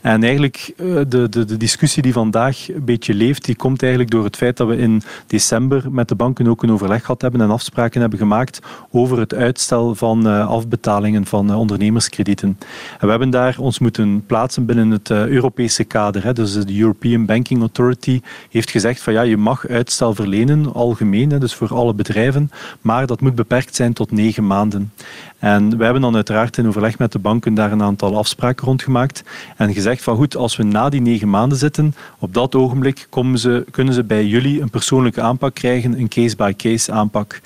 En 0.01 0.23
eigenlijk 0.23 0.73
de, 1.07 1.27
de, 1.29 1.45
de 1.45 1.57
discussie 1.57 2.01
die 2.01 2.13
vandaag 2.13 2.69
een 2.69 2.85
beetje 2.85 3.13
leeft, 3.13 3.45
die 3.45 3.55
komt 3.55 3.81
eigenlijk 3.81 4.11
door 4.11 4.23
het 4.23 4.35
feit 4.35 4.57
dat 4.57 4.67
we 4.67 4.77
in 4.77 5.01
december 5.27 5.91
met 5.91 6.07
de 6.07 6.15
banken 6.15 6.47
ook 6.47 6.63
een 6.63 6.71
overleg 6.71 7.01
gehad 7.01 7.21
hebben 7.21 7.41
en 7.41 7.49
afspraken 7.49 8.01
hebben 8.01 8.19
gemaakt 8.19 8.59
over 8.91 9.19
het 9.19 9.33
uitstel 9.33 9.95
van 9.95 10.25
afbetalingen 10.47 11.25
van 11.25 11.55
ondernemerskredieten. 11.55 12.57
En 12.99 13.05
we 13.05 13.09
hebben 13.09 13.29
daar 13.29 13.55
moeten 13.79 14.23
plaatsen 14.25 14.65
binnen 14.65 14.89
het 14.89 15.09
uh, 15.09 15.27
Europese 15.27 15.83
kader. 15.83 16.33
Dus 16.33 16.53
de 16.53 16.79
European 16.79 17.25
Banking 17.25 17.59
Authority 17.59 18.21
heeft 18.49 18.71
gezegd 18.71 19.01
van 19.01 19.13
ja, 19.13 19.21
je 19.21 19.37
mag 19.37 19.67
uitstel 19.67 20.13
verlenen, 20.13 20.73
algemeen, 20.73 21.29
dus 21.29 21.53
voor 21.53 21.73
alle 21.73 21.93
bedrijven, 21.93 22.51
maar 22.81 23.07
dat 23.07 23.21
moet 23.21 23.35
beperkt 23.35 23.75
zijn 23.75 23.93
tot 23.93 24.11
negen 24.11 24.47
maanden. 24.47 24.91
En 25.39 25.69
wij 25.77 25.83
hebben 25.83 26.01
dan 26.01 26.15
uiteraard 26.15 26.57
in 26.57 26.67
overleg 26.67 26.97
met 26.97 27.11
de 27.11 27.19
banken 27.19 27.53
daar 27.53 27.71
een 27.71 27.83
aantal 27.83 28.17
afspraken 28.17 28.65
rondgemaakt 28.65 29.23
en 29.57 29.73
gezegd 29.73 30.03
van 30.03 30.15
goed, 30.15 30.35
als 30.35 30.55
we 30.55 30.63
na 30.63 30.89
die 30.89 31.01
negen 31.01 31.29
maanden 31.29 31.57
zitten, 31.57 31.95
op 32.19 32.33
dat 32.33 32.55
ogenblik 32.55 33.07
ze, 33.35 33.65
kunnen 33.71 33.93
ze 33.93 34.03
bij 34.03 34.25
jullie 34.25 34.61
een 34.61 34.69
persoonlijke 34.69 35.21
aanpak 35.21 35.53
krijgen, 35.53 35.99
een 35.99 36.07
case-by-case 36.07 36.91
aanpak. 36.91 37.41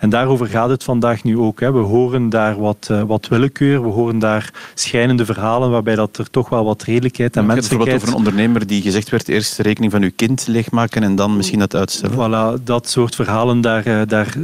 En 0.00 0.10
daarover 0.10 0.46
gaat 0.46 0.68
het 0.68 0.84
vandaag 0.84 1.24
nu 1.24 1.38
ook. 1.38 1.60
Hè. 1.60 1.72
We 1.72 1.78
horen 1.78 2.28
daar 2.28 2.60
wat, 2.60 2.88
uh, 2.90 3.02
wat 3.02 3.28
willekeur, 3.28 3.82
we 3.82 3.88
horen 3.88 4.18
daar 4.18 4.50
schijnende 4.74 5.24
verhalen 5.24 5.70
waarbij 5.70 5.94
dat 5.94 6.18
er 6.18 6.30
toch 6.30 6.48
wel 6.48 6.64
wat 6.64 6.82
redelijkheid 6.82 7.36
en 7.36 7.46
menselijkheid... 7.46 7.84
Bijvoorbeeld 7.84 8.02
over 8.02 8.08
een 8.08 8.26
ondernemer 8.26 8.66
die 8.66 8.82
gezegd 8.82 9.10
werd, 9.10 9.28
eerst 9.28 9.56
de 9.56 9.62
rekening 9.62 9.92
van 9.92 10.02
uw 10.02 10.10
kind 10.16 10.46
leegmaken 10.46 11.02
en 11.02 11.16
dan 11.16 11.36
misschien 11.36 11.58
dat 11.58 11.74
uitstellen. 11.74 12.16
Voilà, 12.16 12.62
dat 12.64 12.88
soort 12.88 13.14
verhalen, 13.14 13.60
daar, 13.60 13.86
eh, 13.86 14.00
daar, 14.06 14.26
eh, 14.26 14.42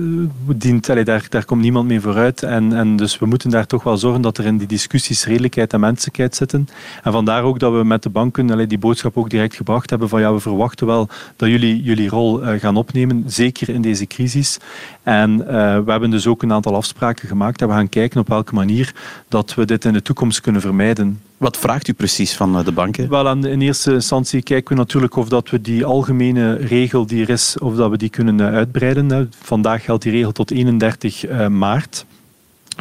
dient, 0.57 0.91
allez, 0.91 1.05
daar, 1.05 1.27
daar 1.29 1.45
komt 1.45 1.63
niemand 1.63 1.89
mee 1.89 2.01
vooruit. 2.01 2.43
En, 2.43 2.73
en 2.73 2.97
dus 2.97 3.19
we 3.19 3.27
moeten 3.27 3.51
daar 3.51 3.67
toch 3.67 3.83
wel 3.83 3.97
zorgen 3.97 4.23
dat 4.23 4.39
er 4.39 4.45
in 4.45 4.57
die 4.57 4.67
discussies 4.67 5.25
redelijkheid 5.25 5.73
en 5.73 5.81
menselijkheid 5.81 6.35
zitten. 6.35 6.69
En 7.03 7.13
vandaar 7.13 7.43
ook 7.43 7.59
dat 7.59 7.73
we 7.73 7.85
met 7.85 8.03
de 8.03 8.11
banken 8.11 8.51
allez, 8.51 8.67
die 8.67 8.79
boodschap 8.79 9.17
ook 9.17 9.31
direct 9.31 9.55
gebracht 9.55 9.91
hebben 9.91 10.09
van 10.09 10.21
ja, 10.21 10.33
we 10.33 10.41
verwachten 10.41 10.87
wel 10.87 11.09
dat 11.37 11.49
jullie 11.49 11.83
jullie 11.83 12.09
rol 12.09 12.41
gaan 12.59 12.77
opnemen, 12.77 13.25
zeker 13.27 13.69
in 13.69 13.83
deze 13.83 14.07
crisis. 14.07 14.59
En 15.03 15.46
we 15.47 15.91
hebben 15.91 16.11
dus 16.11 16.27
ook 16.27 16.43
een 16.43 16.53
aantal 16.53 16.75
afspraken 16.75 17.29
gemaakt 17.29 17.63
en 17.63 17.69
we 17.69 17.75
gaan 17.75 17.89
kijken 17.89 18.21
op 18.21 18.29
welke 18.29 18.55
manier 18.55 18.95
dat 19.29 19.55
we 19.55 19.65
dit 19.65 19.85
in 19.85 19.93
de 19.93 20.03
toekomst 20.03 20.41
kunnen 20.41 20.61
vermijden. 20.61 21.21
Wat 21.37 21.57
vraagt 21.57 21.89
u 21.89 21.93
precies 21.93 22.37
van 22.37 22.59
eh, 22.59 22.65
de 22.65 22.73
banken? 22.73 23.09
Wel, 23.09 23.37
in 23.45 23.61
eerste 23.61 23.93
instantie 23.93 24.43
kijken 24.43 24.75
we 24.75 24.81
natuurlijk 24.81 25.17
of 25.17 25.29
dat 25.29 25.51
we 25.51 25.61
die 25.61 25.85
algemene 25.85 26.55
regel 26.55 27.07
die 27.07 27.23
er 27.23 27.31
is, 27.31 27.59
of 27.59 27.75
dat 27.75 27.91
we 27.91 27.97
die 27.97 28.11
kunnen 28.11 28.41
eh, 28.41 28.55
uitbreiden. 28.55 29.33
Vandaag 29.43 29.85
geldt 29.85 30.03
die 30.03 30.13
regel 30.13 30.33
tot 30.33 30.51
31 30.51 31.49
maart. 31.49 32.07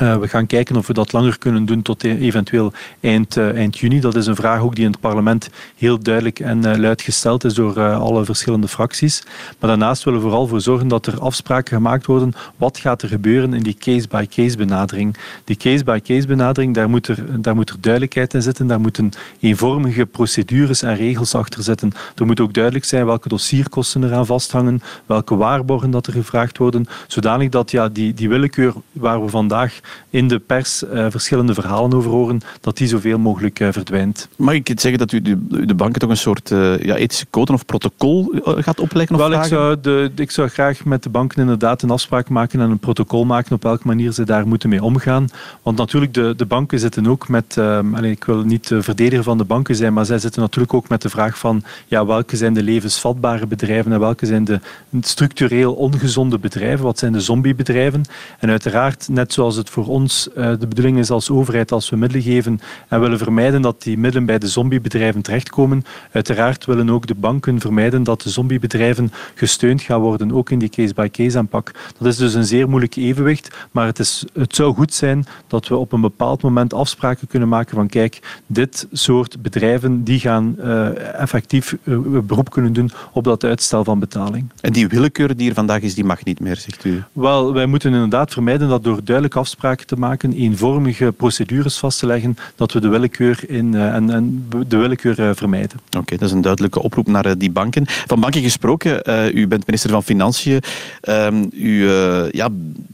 Uh, 0.01 0.17
we 0.17 0.27
gaan 0.27 0.45
kijken 0.45 0.75
of 0.75 0.87
we 0.87 0.93
dat 0.93 1.13
langer 1.13 1.37
kunnen 1.37 1.65
doen 1.65 1.81
tot 1.81 2.03
e- 2.03 2.17
eventueel 2.17 2.73
eind, 2.99 3.37
uh, 3.37 3.55
eind 3.55 3.77
juni. 3.77 3.99
Dat 3.99 4.15
is 4.15 4.25
een 4.25 4.35
vraag 4.35 4.61
ook 4.61 4.75
die 4.75 4.85
in 4.85 4.91
het 4.91 4.99
parlement 4.99 5.49
heel 5.77 5.99
duidelijk 5.99 6.39
en 6.39 6.65
uh, 6.65 6.75
luid 6.75 7.01
gesteld 7.01 7.43
is 7.43 7.53
door 7.53 7.81
alle 7.81 8.25
verschillende 8.25 8.67
fracties. 8.67 9.23
Maar 9.59 9.69
daarnaast 9.69 10.03
willen 10.03 10.19
we 10.19 10.25
vooral 10.25 10.47
voor 10.47 10.61
zorgen 10.61 10.87
dat 10.87 11.05
er 11.05 11.19
afspraken 11.19 11.75
gemaakt 11.75 12.05
worden. 12.05 12.33
Wat 12.57 12.77
gaat 12.77 13.01
er 13.01 13.07
gebeuren 13.07 13.53
in 13.53 13.63
die 13.63 13.75
case-by-case 13.79 14.57
benadering? 14.57 15.17
Die 15.43 15.55
case-by-case 15.55 16.27
benadering, 16.27 16.73
daar 16.73 16.89
moet, 16.89 17.07
er, 17.07 17.41
daar 17.41 17.55
moet 17.55 17.69
er 17.69 17.77
duidelijkheid 17.79 18.33
in 18.33 18.41
zitten. 18.41 18.67
Daar 18.67 18.79
moeten 18.79 19.11
eenvormige 19.39 20.05
procedures 20.05 20.81
en 20.81 20.95
regels 20.95 21.35
achter 21.35 21.63
zitten. 21.63 21.91
Er 22.15 22.25
moet 22.25 22.39
ook 22.39 22.53
duidelijk 22.53 22.85
zijn 22.85 23.05
welke 23.05 23.29
dossierkosten 23.29 24.03
eraan 24.03 24.25
vasthangen, 24.25 24.81
welke 25.05 25.35
waarborgen 25.35 25.91
dat 25.91 26.07
er 26.07 26.13
gevraagd 26.13 26.57
worden, 26.57 26.85
zodanig 27.07 27.49
dat 27.49 27.71
ja, 27.71 27.89
die, 27.89 28.13
die 28.13 28.29
willekeur 28.29 28.73
waar 28.91 29.23
we 29.23 29.29
vandaag 29.29 29.83
in 30.09 30.27
de 30.27 30.39
pers 30.39 30.83
verschillende 31.09 31.53
verhalen 31.53 31.93
over 31.93 32.11
horen, 32.11 32.41
dat 32.61 32.77
die 32.77 32.87
zoveel 32.87 33.19
mogelijk 33.19 33.57
verdwijnt. 33.71 34.27
Mag 34.35 34.53
ik 34.53 34.67
het 34.67 34.81
zeggen 34.81 34.99
dat 34.99 35.11
u 35.11 35.21
de, 35.21 35.65
de 35.65 35.75
banken 35.75 35.99
toch 35.99 36.09
een 36.09 36.17
soort 36.17 36.49
ja, 36.49 36.95
ethische 36.95 37.27
code 37.29 37.53
of 37.53 37.65
protocol 37.65 38.33
gaat 38.43 38.79
opleggen? 38.79 39.15
Of 39.15 39.21
Wel, 39.21 39.39
ik 39.39 39.43
zou, 39.43 39.77
de, 39.81 40.11
ik 40.15 40.31
zou 40.31 40.47
graag 40.47 40.85
met 40.85 41.03
de 41.03 41.09
banken 41.09 41.41
inderdaad 41.41 41.81
een 41.81 41.89
afspraak 41.89 42.29
maken 42.29 42.59
en 42.59 42.69
een 42.69 42.79
protocol 42.79 43.25
maken 43.25 43.55
op 43.55 43.63
welke 43.63 43.87
manier 43.87 44.11
ze 44.11 44.23
daar 44.23 44.47
moeten 44.47 44.69
mee 44.69 44.83
omgaan. 44.83 45.27
Want 45.61 45.77
natuurlijk, 45.77 46.13
de, 46.13 46.33
de 46.37 46.45
banken 46.45 46.79
zitten 46.79 47.07
ook 47.07 47.27
met, 47.27 47.55
um, 47.55 47.95
ik 47.95 48.23
wil 48.23 48.43
niet 48.43 48.67
de 48.67 48.83
verdediger 48.83 49.23
van 49.23 49.37
de 49.37 49.43
banken 49.43 49.75
zijn, 49.75 49.93
maar 49.93 50.05
zij 50.05 50.19
zitten 50.19 50.41
natuurlijk 50.41 50.73
ook 50.73 50.89
met 50.89 51.01
de 51.01 51.09
vraag 51.09 51.37
van 51.37 51.63
ja, 51.85 52.05
welke 52.05 52.37
zijn 52.37 52.53
de 52.53 52.63
levensvatbare 52.63 53.47
bedrijven 53.47 53.91
en 53.91 53.99
welke 53.99 54.25
zijn 54.25 54.43
de 54.43 54.59
structureel 55.01 55.73
ongezonde 55.73 56.39
bedrijven, 56.39 56.85
wat 56.85 56.99
zijn 56.99 57.11
de 57.11 57.21
zombiebedrijven. 57.21 58.03
En 58.39 58.49
uiteraard, 58.49 59.07
net 59.09 59.33
zoals 59.33 59.55
het 59.55 59.69
voor 59.75 59.88
ons 59.88 60.27
uh, 60.38 60.50
de 60.60 60.67
bedoeling 60.67 60.98
is 60.98 61.10
als 61.10 61.29
overheid, 61.29 61.72
als 61.72 61.89
we 61.89 61.96
middelen 61.96 62.24
geven 62.24 62.60
en 62.88 63.00
willen 63.00 63.17
vermijden 63.17 63.62
dat 63.62 63.84
die 63.84 63.98
middelen 63.98 64.25
bij 64.25 64.38
de 64.38 64.48
zombiebedrijven 64.48 65.22
terechtkomen, 65.22 65.84
uiteraard 66.12 66.65
willen 66.65 66.89
ook 66.89 67.08
de 67.08 67.15
banken 67.15 67.60
vermijden 67.60 68.03
dat 68.03 68.22
de 68.22 68.29
zombiebedrijven 68.29 69.12
gesteund 69.34 69.82
gaan 69.82 70.00
worden, 70.00 70.32
ook 70.32 70.50
in 70.50 70.60
die 70.60 70.70
case-by-case 70.70 71.38
aanpak. 71.38 71.72
Dat 71.98 72.08
is 72.08 72.17
dus 72.17 72.34
een 72.34 72.46
zeer 72.46 72.70
moeilijk 72.70 72.96
evenwicht, 72.96 73.55
maar 73.72 73.86
het, 73.86 74.00
is, 74.00 74.25
het 74.34 74.55
zou 74.55 74.74
goed 74.74 74.94
zijn 74.94 75.25
dat 75.48 75.67
we 75.67 75.75
op 75.75 75.91
een 75.91 76.01
bepaald 76.01 76.41
moment 76.41 76.74
afspraken 76.74 77.27
kunnen 77.27 77.50
maken 77.50 77.75
van 77.75 77.88
kijk, 77.88 78.41
dit 78.48 78.88
soort 78.91 79.41
bedrijven 79.41 80.03
die 80.03 80.20
gaan 80.20 80.55
uh, 80.60 81.20
effectief 81.20 81.75
uh, 81.84 81.98
beroep 82.24 82.50
kunnen 82.50 82.74
doen 82.74 82.91
op 83.12 83.24
dat 83.24 83.44
uitstel 83.44 83.84
van 83.84 84.00
betaling. 84.00 84.51
En 84.62 84.74
die 84.74 84.88
willekeur 84.88 85.36
die 85.36 85.50
er 85.50 85.55
vandaag 85.55 85.82
is, 85.82 85.96
die 85.96 86.03
mag 86.03 86.24
niet 86.24 86.39
meer, 86.39 86.55
zegt 86.55 86.86
u? 86.86 87.03
Wel, 87.12 87.53
wij 87.53 87.65
moeten 87.65 87.94
inderdaad 87.94 88.34
vermijden 88.34 88.70
dat 88.70 88.84
door 88.84 89.03
duidelijke 89.03 89.39
afspraken 89.39 89.63
te 89.86 89.95
maken, 89.95 90.34
eenvormige 90.34 91.13
procedures 91.17 91.77
vast 91.77 92.00
te 92.00 92.05
leggen, 92.05 92.38
dat 92.55 92.72
we 92.72 92.79
de 92.79 92.88
willekeur, 92.88 93.43
in, 93.48 93.74
uh, 93.74 93.93
en, 93.95 94.10
en 94.10 94.48
de 94.67 94.77
willekeur 94.77 95.36
vermijden. 95.36 95.79
Oké, 95.98 96.17
dat 96.17 96.27
is 96.27 96.36
een 96.36 96.41
duidelijke 96.41 96.81
oproep 96.81 97.07
naar 97.07 97.38
die 97.38 97.51
banken. 97.51 97.84
Van 97.88 98.19
banken 98.19 98.41
gesproken, 98.41 99.01
u 99.38 99.48
bent 99.48 99.65
minister 99.65 99.89
van 99.89 100.03
Financiën. 100.03 100.62
Ehm, 101.01 101.45
u 101.51 101.89
ja, 102.31 102.50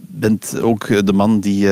bent 0.07 0.61
ook 0.61 1.05
de 1.05 1.13
man 1.13 1.39
die 1.39 1.67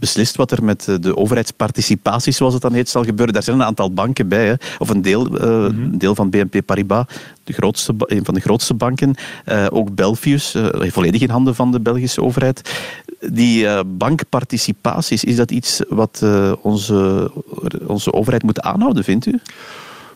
beslist 0.00 0.36
wat 0.36 0.50
er 0.50 0.64
met 0.64 0.96
de 1.00 1.16
overheidsparticipaties, 1.16 2.36
zoals 2.36 2.52
het 2.52 2.62
dan 2.62 2.72
heet, 2.72 2.88
zal 2.88 3.04
gebeuren. 3.04 3.34
Daar 3.34 3.42
zijn 3.42 3.56
een 3.56 3.66
aantal 3.66 3.92
banken 3.92 4.28
bij, 4.28 4.46
hè. 4.46 4.54
of 4.78 4.88
een 4.88 5.02
deel, 5.02 5.26
uh, 5.26 5.42
mm 5.42 5.66
-hmm. 5.66 5.98
deel 5.98 6.14
van 6.14 6.30
BNP 6.30 6.60
Paribas, 6.66 7.04
de 7.44 7.52
grootste, 7.52 7.94
een 7.98 8.24
van 8.24 8.34
de 8.34 8.40
grootste 8.40 8.74
banken. 8.74 9.14
Uh, 9.46 9.66
ook 9.70 9.94
Belfius, 9.94 10.54
volledig 10.72 11.20
in 11.20 11.30
handen 11.30 11.54
van 11.54 11.72
de 11.72 11.80
Belgische 11.80 12.22
overheid. 12.22 12.74
Die 13.20 13.84
bankparticipaties, 13.84 15.24
is 15.24 15.36
dat 15.36 15.50
iets 15.50 15.82
wat 15.88 16.24
onze, 16.60 17.30
onze 17.86 18.12
overheid 18.12 18.42
moet 18.42 18.60
aanhouden, 18.60 19.04
vindt 19.04 19.26
u? 19.26 19.40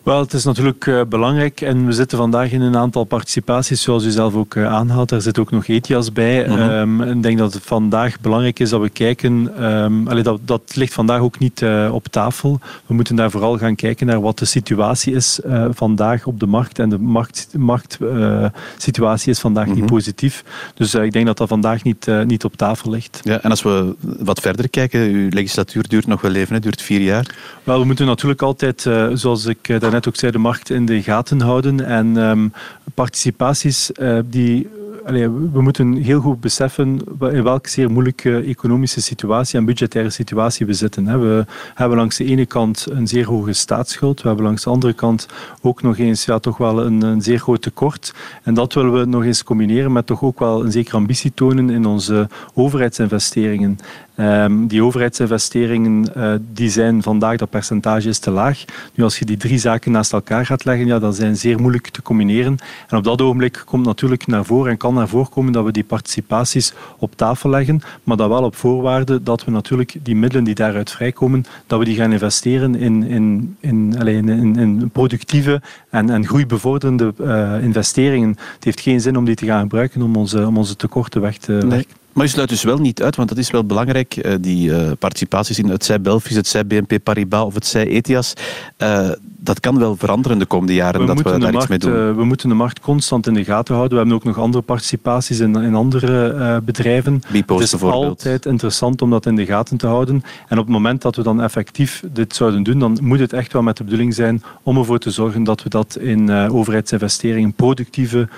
Wel, 0.05 0.21
het 0.21 0.33
is 0.33 0.45
natuurlijk 0.45 0.87
uh, 0.87 1.01
belangrijk 1.09 1.61
en 1.61 1.87
we 1.87 1.93
zitten 1.93 2.19
vandaag 2.19 2.53
in 2.53 2.61
een 2.61 2.77
aantal 2.77 3.05
participaties, 3.05 3.83
zoals 3.83 4.05
u 4.05 4.11
zelf 4.11 4.35
ook 4.35 4.55
uh, 4.55 4.73
aanhaalt. 4.73 5.09
Daar 5.09 5.21
zit 5.21 5.39
ook 5.39 5.51
nog 5.51 5.67
ETIAS 5.67 6.13
bij. 6.13 6.49
Mm 6.49 6.55
-hmm. 6.55 7.01
um, 7.01 7.17
ik 7.17 7.23
denk 7.23 7.39
dat 7.39 7.55
het 7.55 7.63
vandaag 7.63 8.21
belangrijk 8.21 8.59
is 8.59 8.71
dat 8.71 8.81
we 8.81 8.89
kijken, 8.89 9.65
um, 9.65 10.09
allee, 10.09 10.23
dat, 10.23 10.41
dat 10.45 10.73
ligt 10.75 10.93
vandaag 10.93 11.21
ook 11.21 11.39
niet 11.39 11.61
uh, 11.61 11.91
op 11.93 12.07
tafel. 12.07 12.61
We 12.87 12.95
moeten 12.95 13.17
daar 13.17 13.31
vooral 13.31 13.59
gaan 13.59 13.75
kijken 13.75 14.07
naar 14.07 14.21
wat 14.21 14.39
de 14.39 14.45
situatie 14.45 15.15
is 15.15 15.41
vandaag 15.71 16.27
op 16.27 16.41
de 16.41 16.47
markt. 16.47 16.79
En 16.79 16.89
de 16.89 16.99
marktsituatie 16.99 18.99
markt, 18.99 19.27
is 19.27 19.41
vandaag 19.41 19.65
mm 19.65 19.71
-hmm. 19.71 19.81
niet 19.81 19.91
mhm. 19.91 19.95
positief. 19.95 20.45
Dus 20.75 20.95
ik 20.95 21.13
denk 21.13 21.27
dat 21.27 21.39
dat 21.39 21.49
vandaag 21.49 21.83
niet, 21.83 22.07
niet 22.27 22.45
op 22.45 22.57
tafel 22.57 22.91
ligt. 22.91 23.21
Ja, 23.23 23.41
en 23.41 23.51
als 23.51 23.63
we 23.63 23.95
wat 24.01 24.41
verder 24.41 24.69
kijken, 24.69 25.01
uw 25.01 25.29
legislatuur 25.31 25.89
duurt 25.89 26.07
nog 26.07 26.21
wel 26.21 26.35
even, 26.35 26.55
hè? 26.55 26.61
duurt 26.61 26.83
vier 26.83 27.01
jaar. 27.01 27.35
Wel, 27.63 27.79
we 27.79 27.87
moeten 27.87 28.07
natuurlijk 28.07 28.43
altijd, 28.43 28.89
zoals 29.13 29.47
ik 29.47 29.81
daar 29.81 29.94
net 29.95 30.09
ook 30.09 30.17
zei, 30.17 30.33
de 30.33 30.39
markt 30.39 30.71
in 30.71 30.87
de 30.87 31.03
gaten 31.03 31.41
houden. 31.41 31.81
En 31.81 32.17
um, 32.17 32.53
participaties 32.95 33.91
uh, 34.01 34.19
die 34.25 34.69
we 35.05 35.63
moeten 35.63 35.93
heel 35.93 36.21
goed 36.21 36.41
beseffen 36.41 37.01
in 37.21 37.43
welke 37.43 37.69
zeer 37.69 37.91
moeilijke 37.91 38.41
economische 38.41 39.03
situatie 39.03 39.59
en 39.59 39.65
budgettaire 39.65 40.11
situatie 40.11 40.67
we 40.67 40.73
zitten. 40.73 41.21
We 41.21 41.47
hebben 41.75 41.99
langs 41.99 42.17
de 42.17 42.25
ene 42.25 42.47
kant 42.47 42.87
een 42.91 43.09
zeer 43.09 43.27
hoge 43.27 43.53
staatsschuld. 43.53 44.23
We 44.23 44.27
hebben 44.27 44.47
langs 44.47 44.63
de 44.63 44.71
andere 44.71 44.93
kant 44.93 45.29
ook 45.61 45.83
nog 45.83 45.99
eens 45.99 46.25
ja, 46.25 46.39
toch 46.39 46.57
wel 46.57 46.85
een, 46.85 47.03
een 47.03 47.23
zeer 47.23 47.39
groot 47.39 47.63
tekort. 47.63 48.15
En 48.43 48.55
dat 48.55 48.73
willen 48.73 48.93
we 48.93 49.05
nog 49.05 49.25
eens 49.25 49.43
combineren 49.43 49.93
met 49.93 50.07
toch 50.07 50.23
ook 50.23 50.39
wel 50.39 50.65
een 50.65 50.73
zekere 50.73 50.97
ambitie 50.97 51.33
tonen 51.35 51.71
in 51.71 51.87
onze 51.87 52.29
overheidsinvesteringen. 52.55 53.79
Um, 54.21 54.67
die 54.67 54.83
overheidsinvesteringen 54.83 56.07
uh, 56.17 56.35
die 56.53 56.71
zijn 56.71 57.03
vandaag, 57.03 57.37
dat 57.37 57.51
percentage 57.51 58.09
is 58.09 58.19
te 58.19 58.31
laag. 58.31 58.65
Nu, 58.95 59.05
als 59.05 59.19
je 59.19 59.25
die 59.25 59.37
drie 59.37 59.59
zaken 59.59 59.93
naast 59.93 60.13
elkaar 60.13 60.47
gaat 60.47 60.65
leggen, 60.65 60.87
ja, 60.87 60.99
dan 60.99 61.15
zijn 61.15 61.37
zeer 61.37 61.61
moeilijk 61.61 61.89
te 61.89 62.03
combineren. 62.03 62.57
En 62.89 62.97
op 62.97 63.05
dat 63.05 63.21
ogenblik 63.21 63.63
komt 63.65 63.87
natuurlijk 63.87 64.27
naar 64.27 64.45
voren 64.45 64.71
en 64.71 64.77
kan 64.77 64.95
naar 64.95 65.09
voren 65.09 65.29
komen 65.29 65.53
dat 65.53 65.65
we 65.65 65.73
die 65.73 65.85
participaties 65.85 66.73
op 66.99 67.17
tafel 67.17 67.51
leggen, 67.51 67.81
maar 68.03 68.17
dat 68.17 68.29
wel 68.29 68.43
op 68.43 68.57
voorwaarde 68.57 69.23
dat 69.23 69.45
we 69.45 69.51
natuurlijk 69.51 69.97
die 70.03 70.17
middelen 70.17 70.45
die 70.45 70.55
daaruit 70.55 70.91
vrijkomen, 70.91 71.45
dat 71.67 71.79
we 71.79 71.85
die 71.85 71.97
gaan 71.97 72.13
investeren 72.13 72.75
in, 72.75 73.03
in, 73.03 73.57
in, 73.61 73.95
in, 73.99 74.29
in, 74.29 74.57
in 74.57 74.91
productieve 74.93 75.63
en, 75.91 76.11
en 76.11 76.27
groeibevorderende 76.27 77.15
uh, 77.21 77.63
investeringen. 77.63 78.29
Het 78.55 78.65
heeft 78.65 78.81
geen 78.81 79.01
zin 79.01 79.17
om 79.17 79.25
die 79.25 79.35
te 79.35 79.47
gaan 79.47 79.61
gebruiken 79.61 80.03
om 80.03 80.17
onze, 80.17 80.47
om 80.47 80.59
onze 80.59 80.77
tekorten 80.77 81.21
weg 81.21 81.37
te 81.37 81.53
werken. 81.53 81.69
Nee. 81.69 81.87
Maar 82.15 82.25
je 82.25 82.31
sluit 82.31 82.49
dus 82.49 82.63
wel 82.63 82.79
niet 82.79 83.03
uit, 83.03 83.17
want 83.17 83.29
dat 83.29 83.39
is 83.39 83.51
wel 83.51 83.65
belangrijk, 83.65 84.17
eh, 84.17 84.35
die 84.41 84.71
uh, 84.71 84.91
participaties 84.99 85.59
in 85.59 85.69
het 85.69 85.85
zij 85.85 86.01
Belfius, 86.01 86.37
het 86.37 86.47
zij 86.47 86.67
BNP 86.67 86.99
Paribas 87.03 87.45
of 87.45 87.55
het 87.55 87.67
zij 87.67 87.87
Etias. 87.87 88.33
Uh, 89.45 89.55
dat 89.55 89.61
kan 89.61 89.79
wel 89.79 89.97
veranderen 89.97 90.39
de 90.39 90.47
komende 90.47 90.75
jaren, 90.75 91.01
we 91.01 91.07
dat 91.07 91.17
we 91.17 91.23
daar 91.23 91.41
markt, 91.41 91.57
iets 91.57 91.67
mee 91.67 91.79
doen. 91.79 92.17
we 92.17 92.25
moeten 92.25 92.49
de 92.49 92.55
markt 92.55 92.81
constant 92.81 93.27
in 93.27 93.35
de 93.35 93.45
gaten 93.45 93.75
houden. 93.75 93.93
We 93.93 93.99
hebben 93.99 94.15
ook 94.15 94.35
nog 94.35 94.45
andere 94.45 94.63
participaties 94.63 95.41
in, 95.41 95.57
in 95.57 95.75
andere 95.75 96.61
bedrijven. 96.61 97.23
Bipost 97.33 97.73
het 97.73 97.83
is 97.83 97.89
altijd 97.89 98.47
interessant 98.47 99.03
om 99.03 99.11
dat 99.11 99.27
in 99.27 99.37
de 99.37 99.47
gaten 99.47 99.77
te 99.77 99.87
houden. 99.87 100.23
En 100.49 100.59
op 100.59 100.65
het 100.65 100.75
moment 100.75 101.03
dat 101.03 101.17
we 101.17 101.23
dan 101.23 101.43
effectief 101.43 102.03
dit 102.13 102.35
zouden 102.35 102.63
doen, 102.63 102.79
dan 102.79 102.99
moet 103.03 103.19
het 103.19 103.33
echt 103.33 103.53
wel 103.53 103.63
met 103.63 103.77
de 103.77 103.85
bedoeling 103.85 104.15
zijn 104.15 104.43
om 104.63 104.77
ervoor 104.77 104.99
te 104.99 105.11
zorgen 105.11 105.45
dat 105.45 105.63
we 105.63 105.69
dat 105.69 105.97
in 106.01 106.31
overheidsinvesteringen, 106.31 107.53
productieve, 107.53 108.29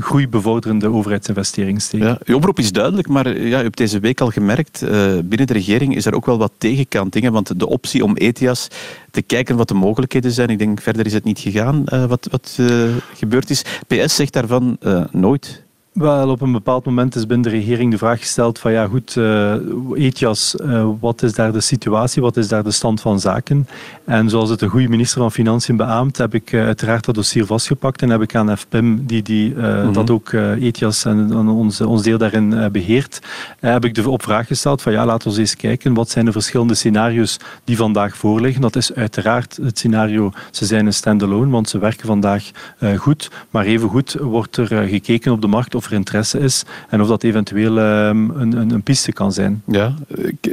groeibevorderende 0.00 0.92
overheidsinvesteringen 0.92 1.80
steken. 1.80 2.06
Ja, 2.06 2.18
uw 2.24 2.36
oproep 2.36 2.58
is 2.58 2.72
duidelijk, 2.72 3.08
maar 3.08 3.40
ja, 3.40 3.60
u 3.60 3.62
hebt 3.62 3.76
deze 3.76 4.00
week 4.00 4.20
al 4.20 4.30
gemerkt, 4.30 4.82
uh, 4.82 4.90
binnen 5.24 5.46
de 5.46 5.52
regering 5.52 5.96
is 5.96 6.06
er 6.06 6.14
ook 6.14 6.26
wel 6.26 6.38
wat 6.38 6.52
tegenkantingen. 6.58 7.32
Want 7.32 7.58
de 7.58 7.68
optie 7.68 8.04
om 8.04 8.16
ETIAS 8.16 8.68
te 9.14 9.22
kijken 9.22 9.56
wat 9.56 9.68
de 9.68 9.74
mogelijkheden 9.74 10.30
zijn, 10.30 10.48
ik 10.48 10.58
denk 10.58 10.80
verder 10.80 11.06
is 11.06 11.12
het 11.12 11.24
niet 11.24 11.38
gegaan 11.38 11.84
uh, 11.86 12.04
wat, 12.04 12.28
wat 12.30 12.56
uh, 12.60 12.96
gebeurd 13.14 13.50
is. 13.50 13.64
PS 13.86 14.14
zegt 14.16 14.32
daarvan 14.32 14.78
nooit. 15.10 15.63
Wel, 15.94 16.28
op 16.28 16.40
een 16.40 16.52
bepaald 16.52 16.84
moment 16.84 17.14
is 17.14 17.26
binnen 17.26 17.50
de 17.50 17.56
regering 17.56 17.90
de 17.90 17.98
vraag 17.98 18.18
gesteld 18.18 18.58
van 18.58 18.72
ja 18.72 18.86
goed, 18.86 19.16
uh, 19.16 19.54
ETIAS, 19.94 20.54
uh, 20.62 20.86
wat 21.00 21.22
is 21.22 21.32
daar 21.32 21.52
de 21.52 21.60
situatie, 21.60 22.22
wat 22.22 22.36
is 22.36 22.48
daar 22.48 22.62
de 22.62 22.70
stand 22.70 23.00
van 23.00 23.20
zaken? 23.20 23.68
En 24.04 24.28
zoals 24.30 24.50
het 24.50 24.60
een 24.60 24.68
goede 24.68 24.88
minister 24.88 25.20
van 25.20 25.32
Financiën 25.32 25.76
beaamt, 25.76 26.16
heb 26.16 26.34
ik 26.34 26.52
uh, 26.52 26.64
uiteraard 26.64 27.04
dat 27.04 27.14
dossier 27.14 27.46
vastgepakt 27.46 28.02
en 28.02 28.10
heb 28.10 28.22
ik 28.22 28.34
aan 28.34 28.58
FPIM, 28.58 29.06
die, 29.06 29.22
die 29.22 29.54
mm 29.54 29.62
-hmm. 29.62 29.92
dat 29.92 30.10
ook 30.10 30.32
ETIAS 30.32 31.04
en, 31.04 31.18
en 31.32 31.48
ons, 31.48 31.80
ons 31.80 32.02
deel 32.02 32.18
daarin 32.18 32.72
beheert, 32.72 33.18
heb 33.60 33.84
ik 33.84 33.94
de 33.94 34.10
op 34.10 34.22
vraag 34.22 34.46
gesteld 34.46 34.82
van 34.82 34.92
ja, 34.92 35.04
laten 35.04 35.32
we 35.32 35.38
eens 35.38 35.56
kijken, 35.56 35.94
wat 35.94 36.10
zijn 36.10 36.24
de 36.24 36.32
verschillende 36.32 36.74
scenario's 36.74 37.36
die 37.64 37.76
vandaag 37.76 38.16
voorliggen? 38.16 38.60
Dat 38.60 38.76
is 38.76 38.94
uiteraard 38.94 39.58
het 39.62 39.78
scenario, 39.78 40.32
ze 40.50 40.66
zijn 40.66 40.86
een 40.86 40.94
standalone, 40.94 41.50
want 41.50 41.68
ze 41.68 41.78
werken 41.78 42.06
vandaag 42.06 42.50
goed, 42.96 43.30
maar 43.50 43.64
even 43.64 43.88
goed 43.88 44.16
wordt 44.20 44.56
er 44.56 44.88
gekeken 44.88 45.32
op 45.32 45.40
de 45.40 45.46
markt 45.46 45.74
of 45.74 45.83
of 45.84 45.90
er 45.90 45.96
interesse 45.96 46.38
is 46.38 46.64
en 46.88 47.00
of 47.00 47.08
dat 47.08 47.22
eventueel 47.22 47.78
um, 47.78 48.30
een, 48.30 48.56
een, 48.56 48.70
een, 48.70 48.82
piste 48.82 49.12
kan 49.12 49.32
zijn. 49.32 49.62
Ja, 49.66 49.94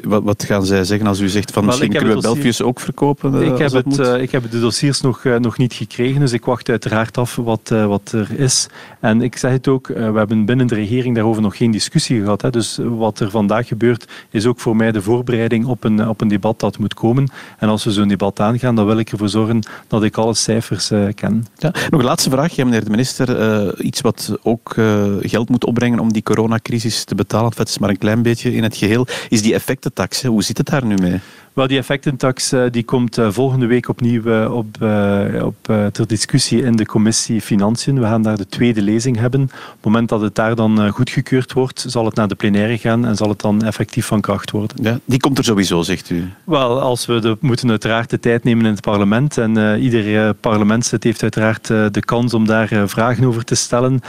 wat, 0.03 0.23
wat, 0.23 0.43
gaan 0.43 0.65
zij 0.65 0.83
zeggen 0.83 1.07
als 1.07 1.19
u 1.19 1.29
zegt 1.29 1.51
van 1.51 1.65
misschien 1.65 1.89
kunnen 1.89 2.15
we 2.15 2.21
Belfius 2.21 2.61
ook 2.61 2.79
verkopen? 2.79 3.33
Uh, 3.33 3.47
ik, 3.47 3.57
heb 3.57 3.71
het, 3.71 4.00
uh, 4.00 4.21
ik 4.21 4.31
heb 4.31 4.51
de 4.51 4.59
dossiers 4.59 5.01
nog, 5.01 5.23
uh, 5.23 5.35
nog 5.35 5.57
niet 5.57 5.73
gekregen, 5.73 6.19
dus 6.19 6.31
ik 6.31 6.45
wacht 6.45 6.69
uiteraard 6.69 7.17
af 7.17 7.35
wat, 7.35 7.69
wat 7.69 8.11
er 8.11 8.39
is. 8.39 8.67
En 9.00 9.21
ik 9.21 9.38
zeg 9.38 9.51
het 9.51 9.67
ook, 9.67 9.88
we 9.88 9.93
hebben 9.93 10.45
binnen 10.45 10.67
de 10.67 10.75
regering 10.75 11.15
daarover 11.15 11.41
nog 11.41 11.57
geen 11.57 11.71
discussie 11.71 12.21
gehad. 12.21 12.41
Hè, 12.41 12.50
dus 12.50 12.79
wat 12.83 13.19
er 13.19 13.29
vandaag 13.29 13.67
gebeurt 13.67 14.07
is 14.29 14.45
ook 14.45 14.59
voor 14.59 14.75
mij 14.75 14.91
de 14.91 15.01
voorbereiding 15.01 15.65
op 15.65 15.83
een, 15.83 16.07
op 16.07 16.21
een 16.21 16.27
debat 16.27 16.59
dat 16.59 16.77
moet 16.77 16.93
komen. 16.93 17.31
En 17.57 17.69
als 17.69 17.83
we 17.83 17.91
zo'n 17.91 18.07
debat 18.07 18.39
aangaan, 18.39 18.75
dan 18.75 18.85
wil 18.85 19.00
ik 19.00 19.11
ervoor 19.11 19.29
zorgen 19.29 19.59
dat 19.88 20.03
ik 20.03 20.17
alle 20.17 20.33
cijfers 20.33 20.91
ken. 21.15 21.45
Ja, 21.57 21.73
nog 21.89 22.00
een 22.00 22.05
laatste 22.05 22.29
vraag, 22.29 22.57
meneer 22.57 22.83
de 22.83 22.89
minister. 22.89 23.81
iets 23.81 24.01
wat 24.01 24.38
ook 24.43 24.75
geld 25.30 25.50
moet 25.50 25.66
opbrengen 25.66 26.00
om 26.00 26.13
die 26.13 26.24
coronacrisis 26.24 27.04
te 27.04 27.16
betalen, 27.16 27.51
het 27.56 27.70
is 27.70 27.78
maar 27.78 27.90
een 27.90 27.98
klein 27.98 28.22
beetje 28.22 28.54
in 28.54 28.63
het 28.63 28.75
geheel, 28.78 29.08
is 29.30 29.42
die 29.42 29.54
effectentax. 29.54 30.24
Hoe 30.24 30.44
zit 30.44 30.58
het 30.58 30.68
daar 30.68 30.86
nu 30.86 30.96
mee? 30.96 31.20
Wel, 31.53 31.67
die 31.67 31.77
effectentax 31.77 32.53
uh, 32.53 32.63
die 32.72 32.84
komt 32.84 33.17
uh, 33.17 33.31
volgende 33.31 33.65
week 33.65 33.89
opnieuw 33.89 34.22
uh, 34.24 34.53
op, 34.53 34.81
op, 35.41 35.55
ter 35.91 36.08
discussie 36.08 36.63
in 36.63 36.75
de 36.75 36.86
commissie 36.86 37.41
Financiën. 37.41 38.00
We 38.00 38.05
gaan 38.05 38.22
daar 38.22 38.38
de 38.38 38.48
tweede 38.48 38.81
lezing 38.81 39.17
hebben. 39.17 39.41
Op 39.41 39.50
het 39.51 39.84
moment 39.84 40.10
dat 40.10 40.22
het 40.22 40.36
daar 40.36 40.55
dan 40.55 40.89
goedgekeurd 40.89 41.53
wordt, 41.53 41.86
zal 41.88 42.05
het 42.05 42.15
naar 42.15 42.27
de 42.27 42.36
plenaire 42.36 42.77
gaan 42.77 43.05
en 43.05 43.15
zal 43.15 43.29
het 43.29 43.39
dan 43.39 43.63
effectief 43.63 44.05
van 44.05 44.22
kracht 44.22 44.51
worden. 44.51 44.77
Ja, 44.84 45.00
die 45.05 45.20
komt 45.20 45.38
er 45.38 45.43
sowieso, 45.43 45.81
zegt 45.81 46.10
u? 46.10 46.29
Wel, 46.43 46.81
als 46.81 47.05
we 47.05 47.20
de, 47.20 47.38
moeten 47.39 47.70
uiteraard 47.70 48.10
de 48.10 48.20
tijd 48.20 48.43
nemen 48.43 48.65
in 48.65 48.72
het 48.72 48.81
parlement 48.81 49.38
en 49.38 49.79
ieder 49.79 50.34
parlementslid 50.34 51.03
heeft 51.03 51.22
uiteraard 51.22 51.67
de 51.67 52.01
kans 52.05 52.34
om 52.34 52.46
daar 52.46 52.89
vragen 52.89 53.25
over 53.25 53.43
te 53.43 53.55
stellen. 53.55 54.00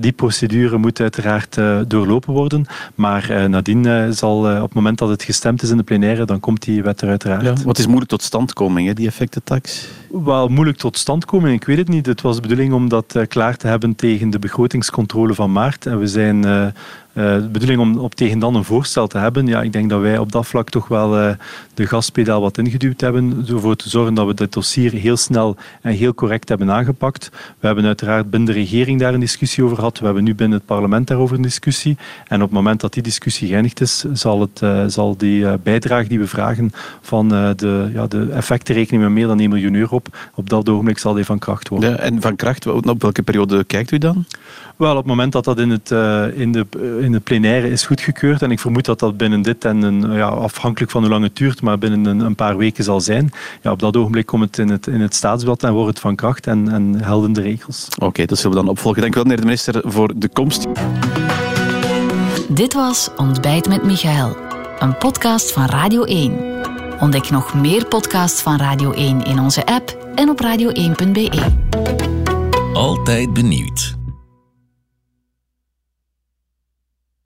die 0.00 0.12
procedure 0.12 0.78
moet 0.78 1.00
uiteraard 1.00 1.58
doorlopen 1.86 2.32
worden, 2.32 2.66
maar 2.94 3.48
nadien 3.48 4.14
zal 4.14 4.38
op 4.38 4.62
het 4.62 4.74
moment 4.74 4.98
dat 4.98 5.08
het 5.08 5.22
gestemd 5.22 5.62
is 5.62 5.70
in 5.70 5.76
de 5.76 5.82
plenaire, 5.82 6.24
dan 6.24 6.40
komt 6.40 6.62
die 6.62 6.82
wet 6.82 6.91
er 7.00 7.08
uiteraard. 7.08 7.42
Ja, 7.42 7.64
wat 7.64 7.78
is 7.78 7.86
moeilijk 7.86 8.10
tot 8.10 8.22
standkoming, 8.22 8.88
hè, 8.88 8.94
die 8.94 9.06
effectentax? 9.06 9.88
Wel, 10.10 10.48
moeilijk 10.48 10.78
tot 10.78 10.98
standkoming, 10.98 11.54
ik 11.54 11.64
weet 11.64 11.78
het 11.78 11.88
niet. 11.88 12.06
Het 12.06 12.20
was 12.20 12.36
de 12.36 12.42
bedoeling 12.42 12.72
om 12.72 12.88
dat 12.88 13.14
eh, 13.14 13.26
klaar 13.26 13.56
te 13.56 13.66
hebben 13.66 13.94
tegen 13.94 14.30
de 14.30 14.38
begrotingscontrole 14.38 15.34
van 15.34 15.52
maart. 15.52 15.86
En 15.86 15.98
we 15.98 16.06
zijn 16.06 16.46
uh, 16.46 16.66
de 17.12 17.48
bedoeling 17.52 17.80
om 17.80 17.98
op 17.98 18.14
tegen 18.14 18.38
dan 18.38 18.54
een 18.54 18.64
voorstel 18.64 19.06
te 19.06 19.18
hebben. 19.18 19.46
Ja, 19.46 19.62
ik 19.62 19.72
denk 19.72 19.90
dat 19.90 20.00
wij 20.00 20.18
op 20.18 20.32
dat 20.32 20.46
vlak 20.46 20.70
toch 20.70 20.88
wel 20.88 21.18
uh, 21.18 21.30
de 21.74 21.86
gaspedaal 21.86 22.40
wat 22.40 22.58
ingeduwd 22.58 23.00
hebben. 23.00 23.44
Ervoor 23.48 23.76
te 23.76 23.88
zorgen 23.88 24.14
dat 24.14 24.26
we 24.26 24.34
dit 24.34 24.52
dossier 24.52 24.92
heel 24.92 25.16
snel 25.16 25.56
en 25.80 25.92
heel 25.92 26.14
correct 26.14 26.48
hebben 26.48 26.70
aangepakt. 26.70 27.30
We 27.58 27.66
hebben 27.66 27.84
uiteraard 27.84 28.30
binnen 28.30 28.54
de 28.54 28.60
regering 28.60 29.00
daar 29.00 29.14
een 29.14 29.20
discussie 29.20 29.64
over 29.64 29.76
gehad. 29.76 29.98
We 29.98 30.04
hebben 30.04 30.24
nu 30.24 30.34
binnen 30.34 30.58
het 30.58 30.66
parlement 30.66 31.06
daarover 31.06 31.36
een 31.36 31.42
discussie. 31.42 31.96
En 32.26 32.36
op 32.36 32.48
het 32.48 32.56
moment 32.58 32.80
dat 32.80 32.92
die 32.92 33.02
discussie 33.02 33.48
geëindigd 33.48 33.80
is, 33.80 34.04
zal, 34.12 34.40
het, 34.40 34.60
uh, 34.64 34.84
zal 34.86 35.16
die 35.16 35.58
bijdrage 35.58 36.08
die 36.08 36.18
we 36.18 36.26
vragen 36.26 36.70
van 37.00 37.28
de, 37.28 37.90
ja, 37.92 38.06
de 38.06 38.28
effecten 38.30 38.74
rekenen 38.74 39.00
met 39.00 39.10
meer 39.10 39.26
dan 39.26 39.40
1 39.40 39.48
miljoen 39.48 39.74
euro 39.74 39.96
op. 39.96 40.16
Op 40.34 40.48
dat 40.48 40.68
ogenblik 40.68 40.98
zal 40.98 41.14
die 41.14 41.24
van 41.24 41.38
kracht 41.38 41.68
worden. 41.68 41.90
Ja, 41.90 41.96
en 41.96 42.20
van 42.20 42.36
kracht, 42.36 42.66
op 42.66 43.02
welke 43.02 43.22
periode 43.22 43.64
kijkt 43.64 43.90
u 43.90 43.98
dan? 43.98 44.24
Wel, 44.76 44.90
op 44.90 44.96
het 44.96 45.06
moment 45.06 45.32
dat 45.32 45.44
dat 45.44 45.58
in, 45.58 45.70
het, 45.70 45.90
in 46.34 46.52
de 46.52 46.66
in 47.02 47.12
de 47.12 47.20
plenaire 47.20 47.70
is 47.70 47.86
goedgekeurd. 47.86 48.42
En 48.42 48.50
ik 48.50 48.60
vermoed 48.60 48.84
dat 48.84 48.98
dat 48.98 49.16
binnen 49.16 49.42
dit 49.42 49.64
en 49.64 49.82
een, 49.82 50.12
ja, 50.12 50.26
afhankelijk 50.26 50.90
van 50.90 51.00
hoe 51.00 51.10
lang 51.10 51.24
het 51.24 51.36
duurt, 51.36 51.62
maar 51.62 51.78
binnen 51.78 52.04
een, 52.04 52.20
een, 52.20 52.34
paar 52.34 52.56
weken 52.56 52.84
zal 52.84 53.00
zijn. 53.00 53.30
Ja, 53.62 53.70
op 53.70 53.78
dat 53.78 53.96
ogenblik 53.96 54.26
komt 54.26 54.42
het 54.42 54.58
in 54.58 54.68
het, 54.68 54.86
in 54.86 55.00
het 55.00 55.14
staatsblad 55.14 55.62
en 55.62 55.72
wordt 55.72 55.88
het 55.88 56.00
van 56.00 56.14
kracht 56.14 56.46
en, 56.46 56.68
en 56.68 57.02
helden 57.04 57.32
de 57.32 57.40
regels. 57.40 57.88
Oké, 57.98 58.24
dat 58.24 58.38
zullen 58.38 58.56
we 58.56 58.62
dan 58.62 58.72
opvolgen. 58.72 59.00
Dank 59.00 59.12
u 59.12 59.16
wel, 59.16 59.24
meneer 59.24 59.40
de 59.40 59.46
minister, 59.46 59.82
voor 59.84 60.12
de 60.16 60.28
komst. 60.28 60.66
Dit 62.48 62.74
was 62.74 63.10
Ontbijt 63.16 63.68
met 63.68 63.82
Michael, 63.82 64.36
een 64.78 64.96
podcast 64.96 65.52
van 65.52 65.66
Radio 65.66 66.02
1. 66.02 66.38
Ontdek 67.00 67.30
nog 67.30 67.54
meer 67.54 67.86
podcasts 67.86 68.42
van 68.42 68.56
Radio 68.56 68.92
1 68.92 69.22
in 69.22 69.38
onze 69.38 69.66
app 69.66 70.12
en 70.14 70.28
op 70.28 70.42
radio1.be. 70.42 71.30
Altijd 72.72 73.32
benieuwd. 73.32 74.01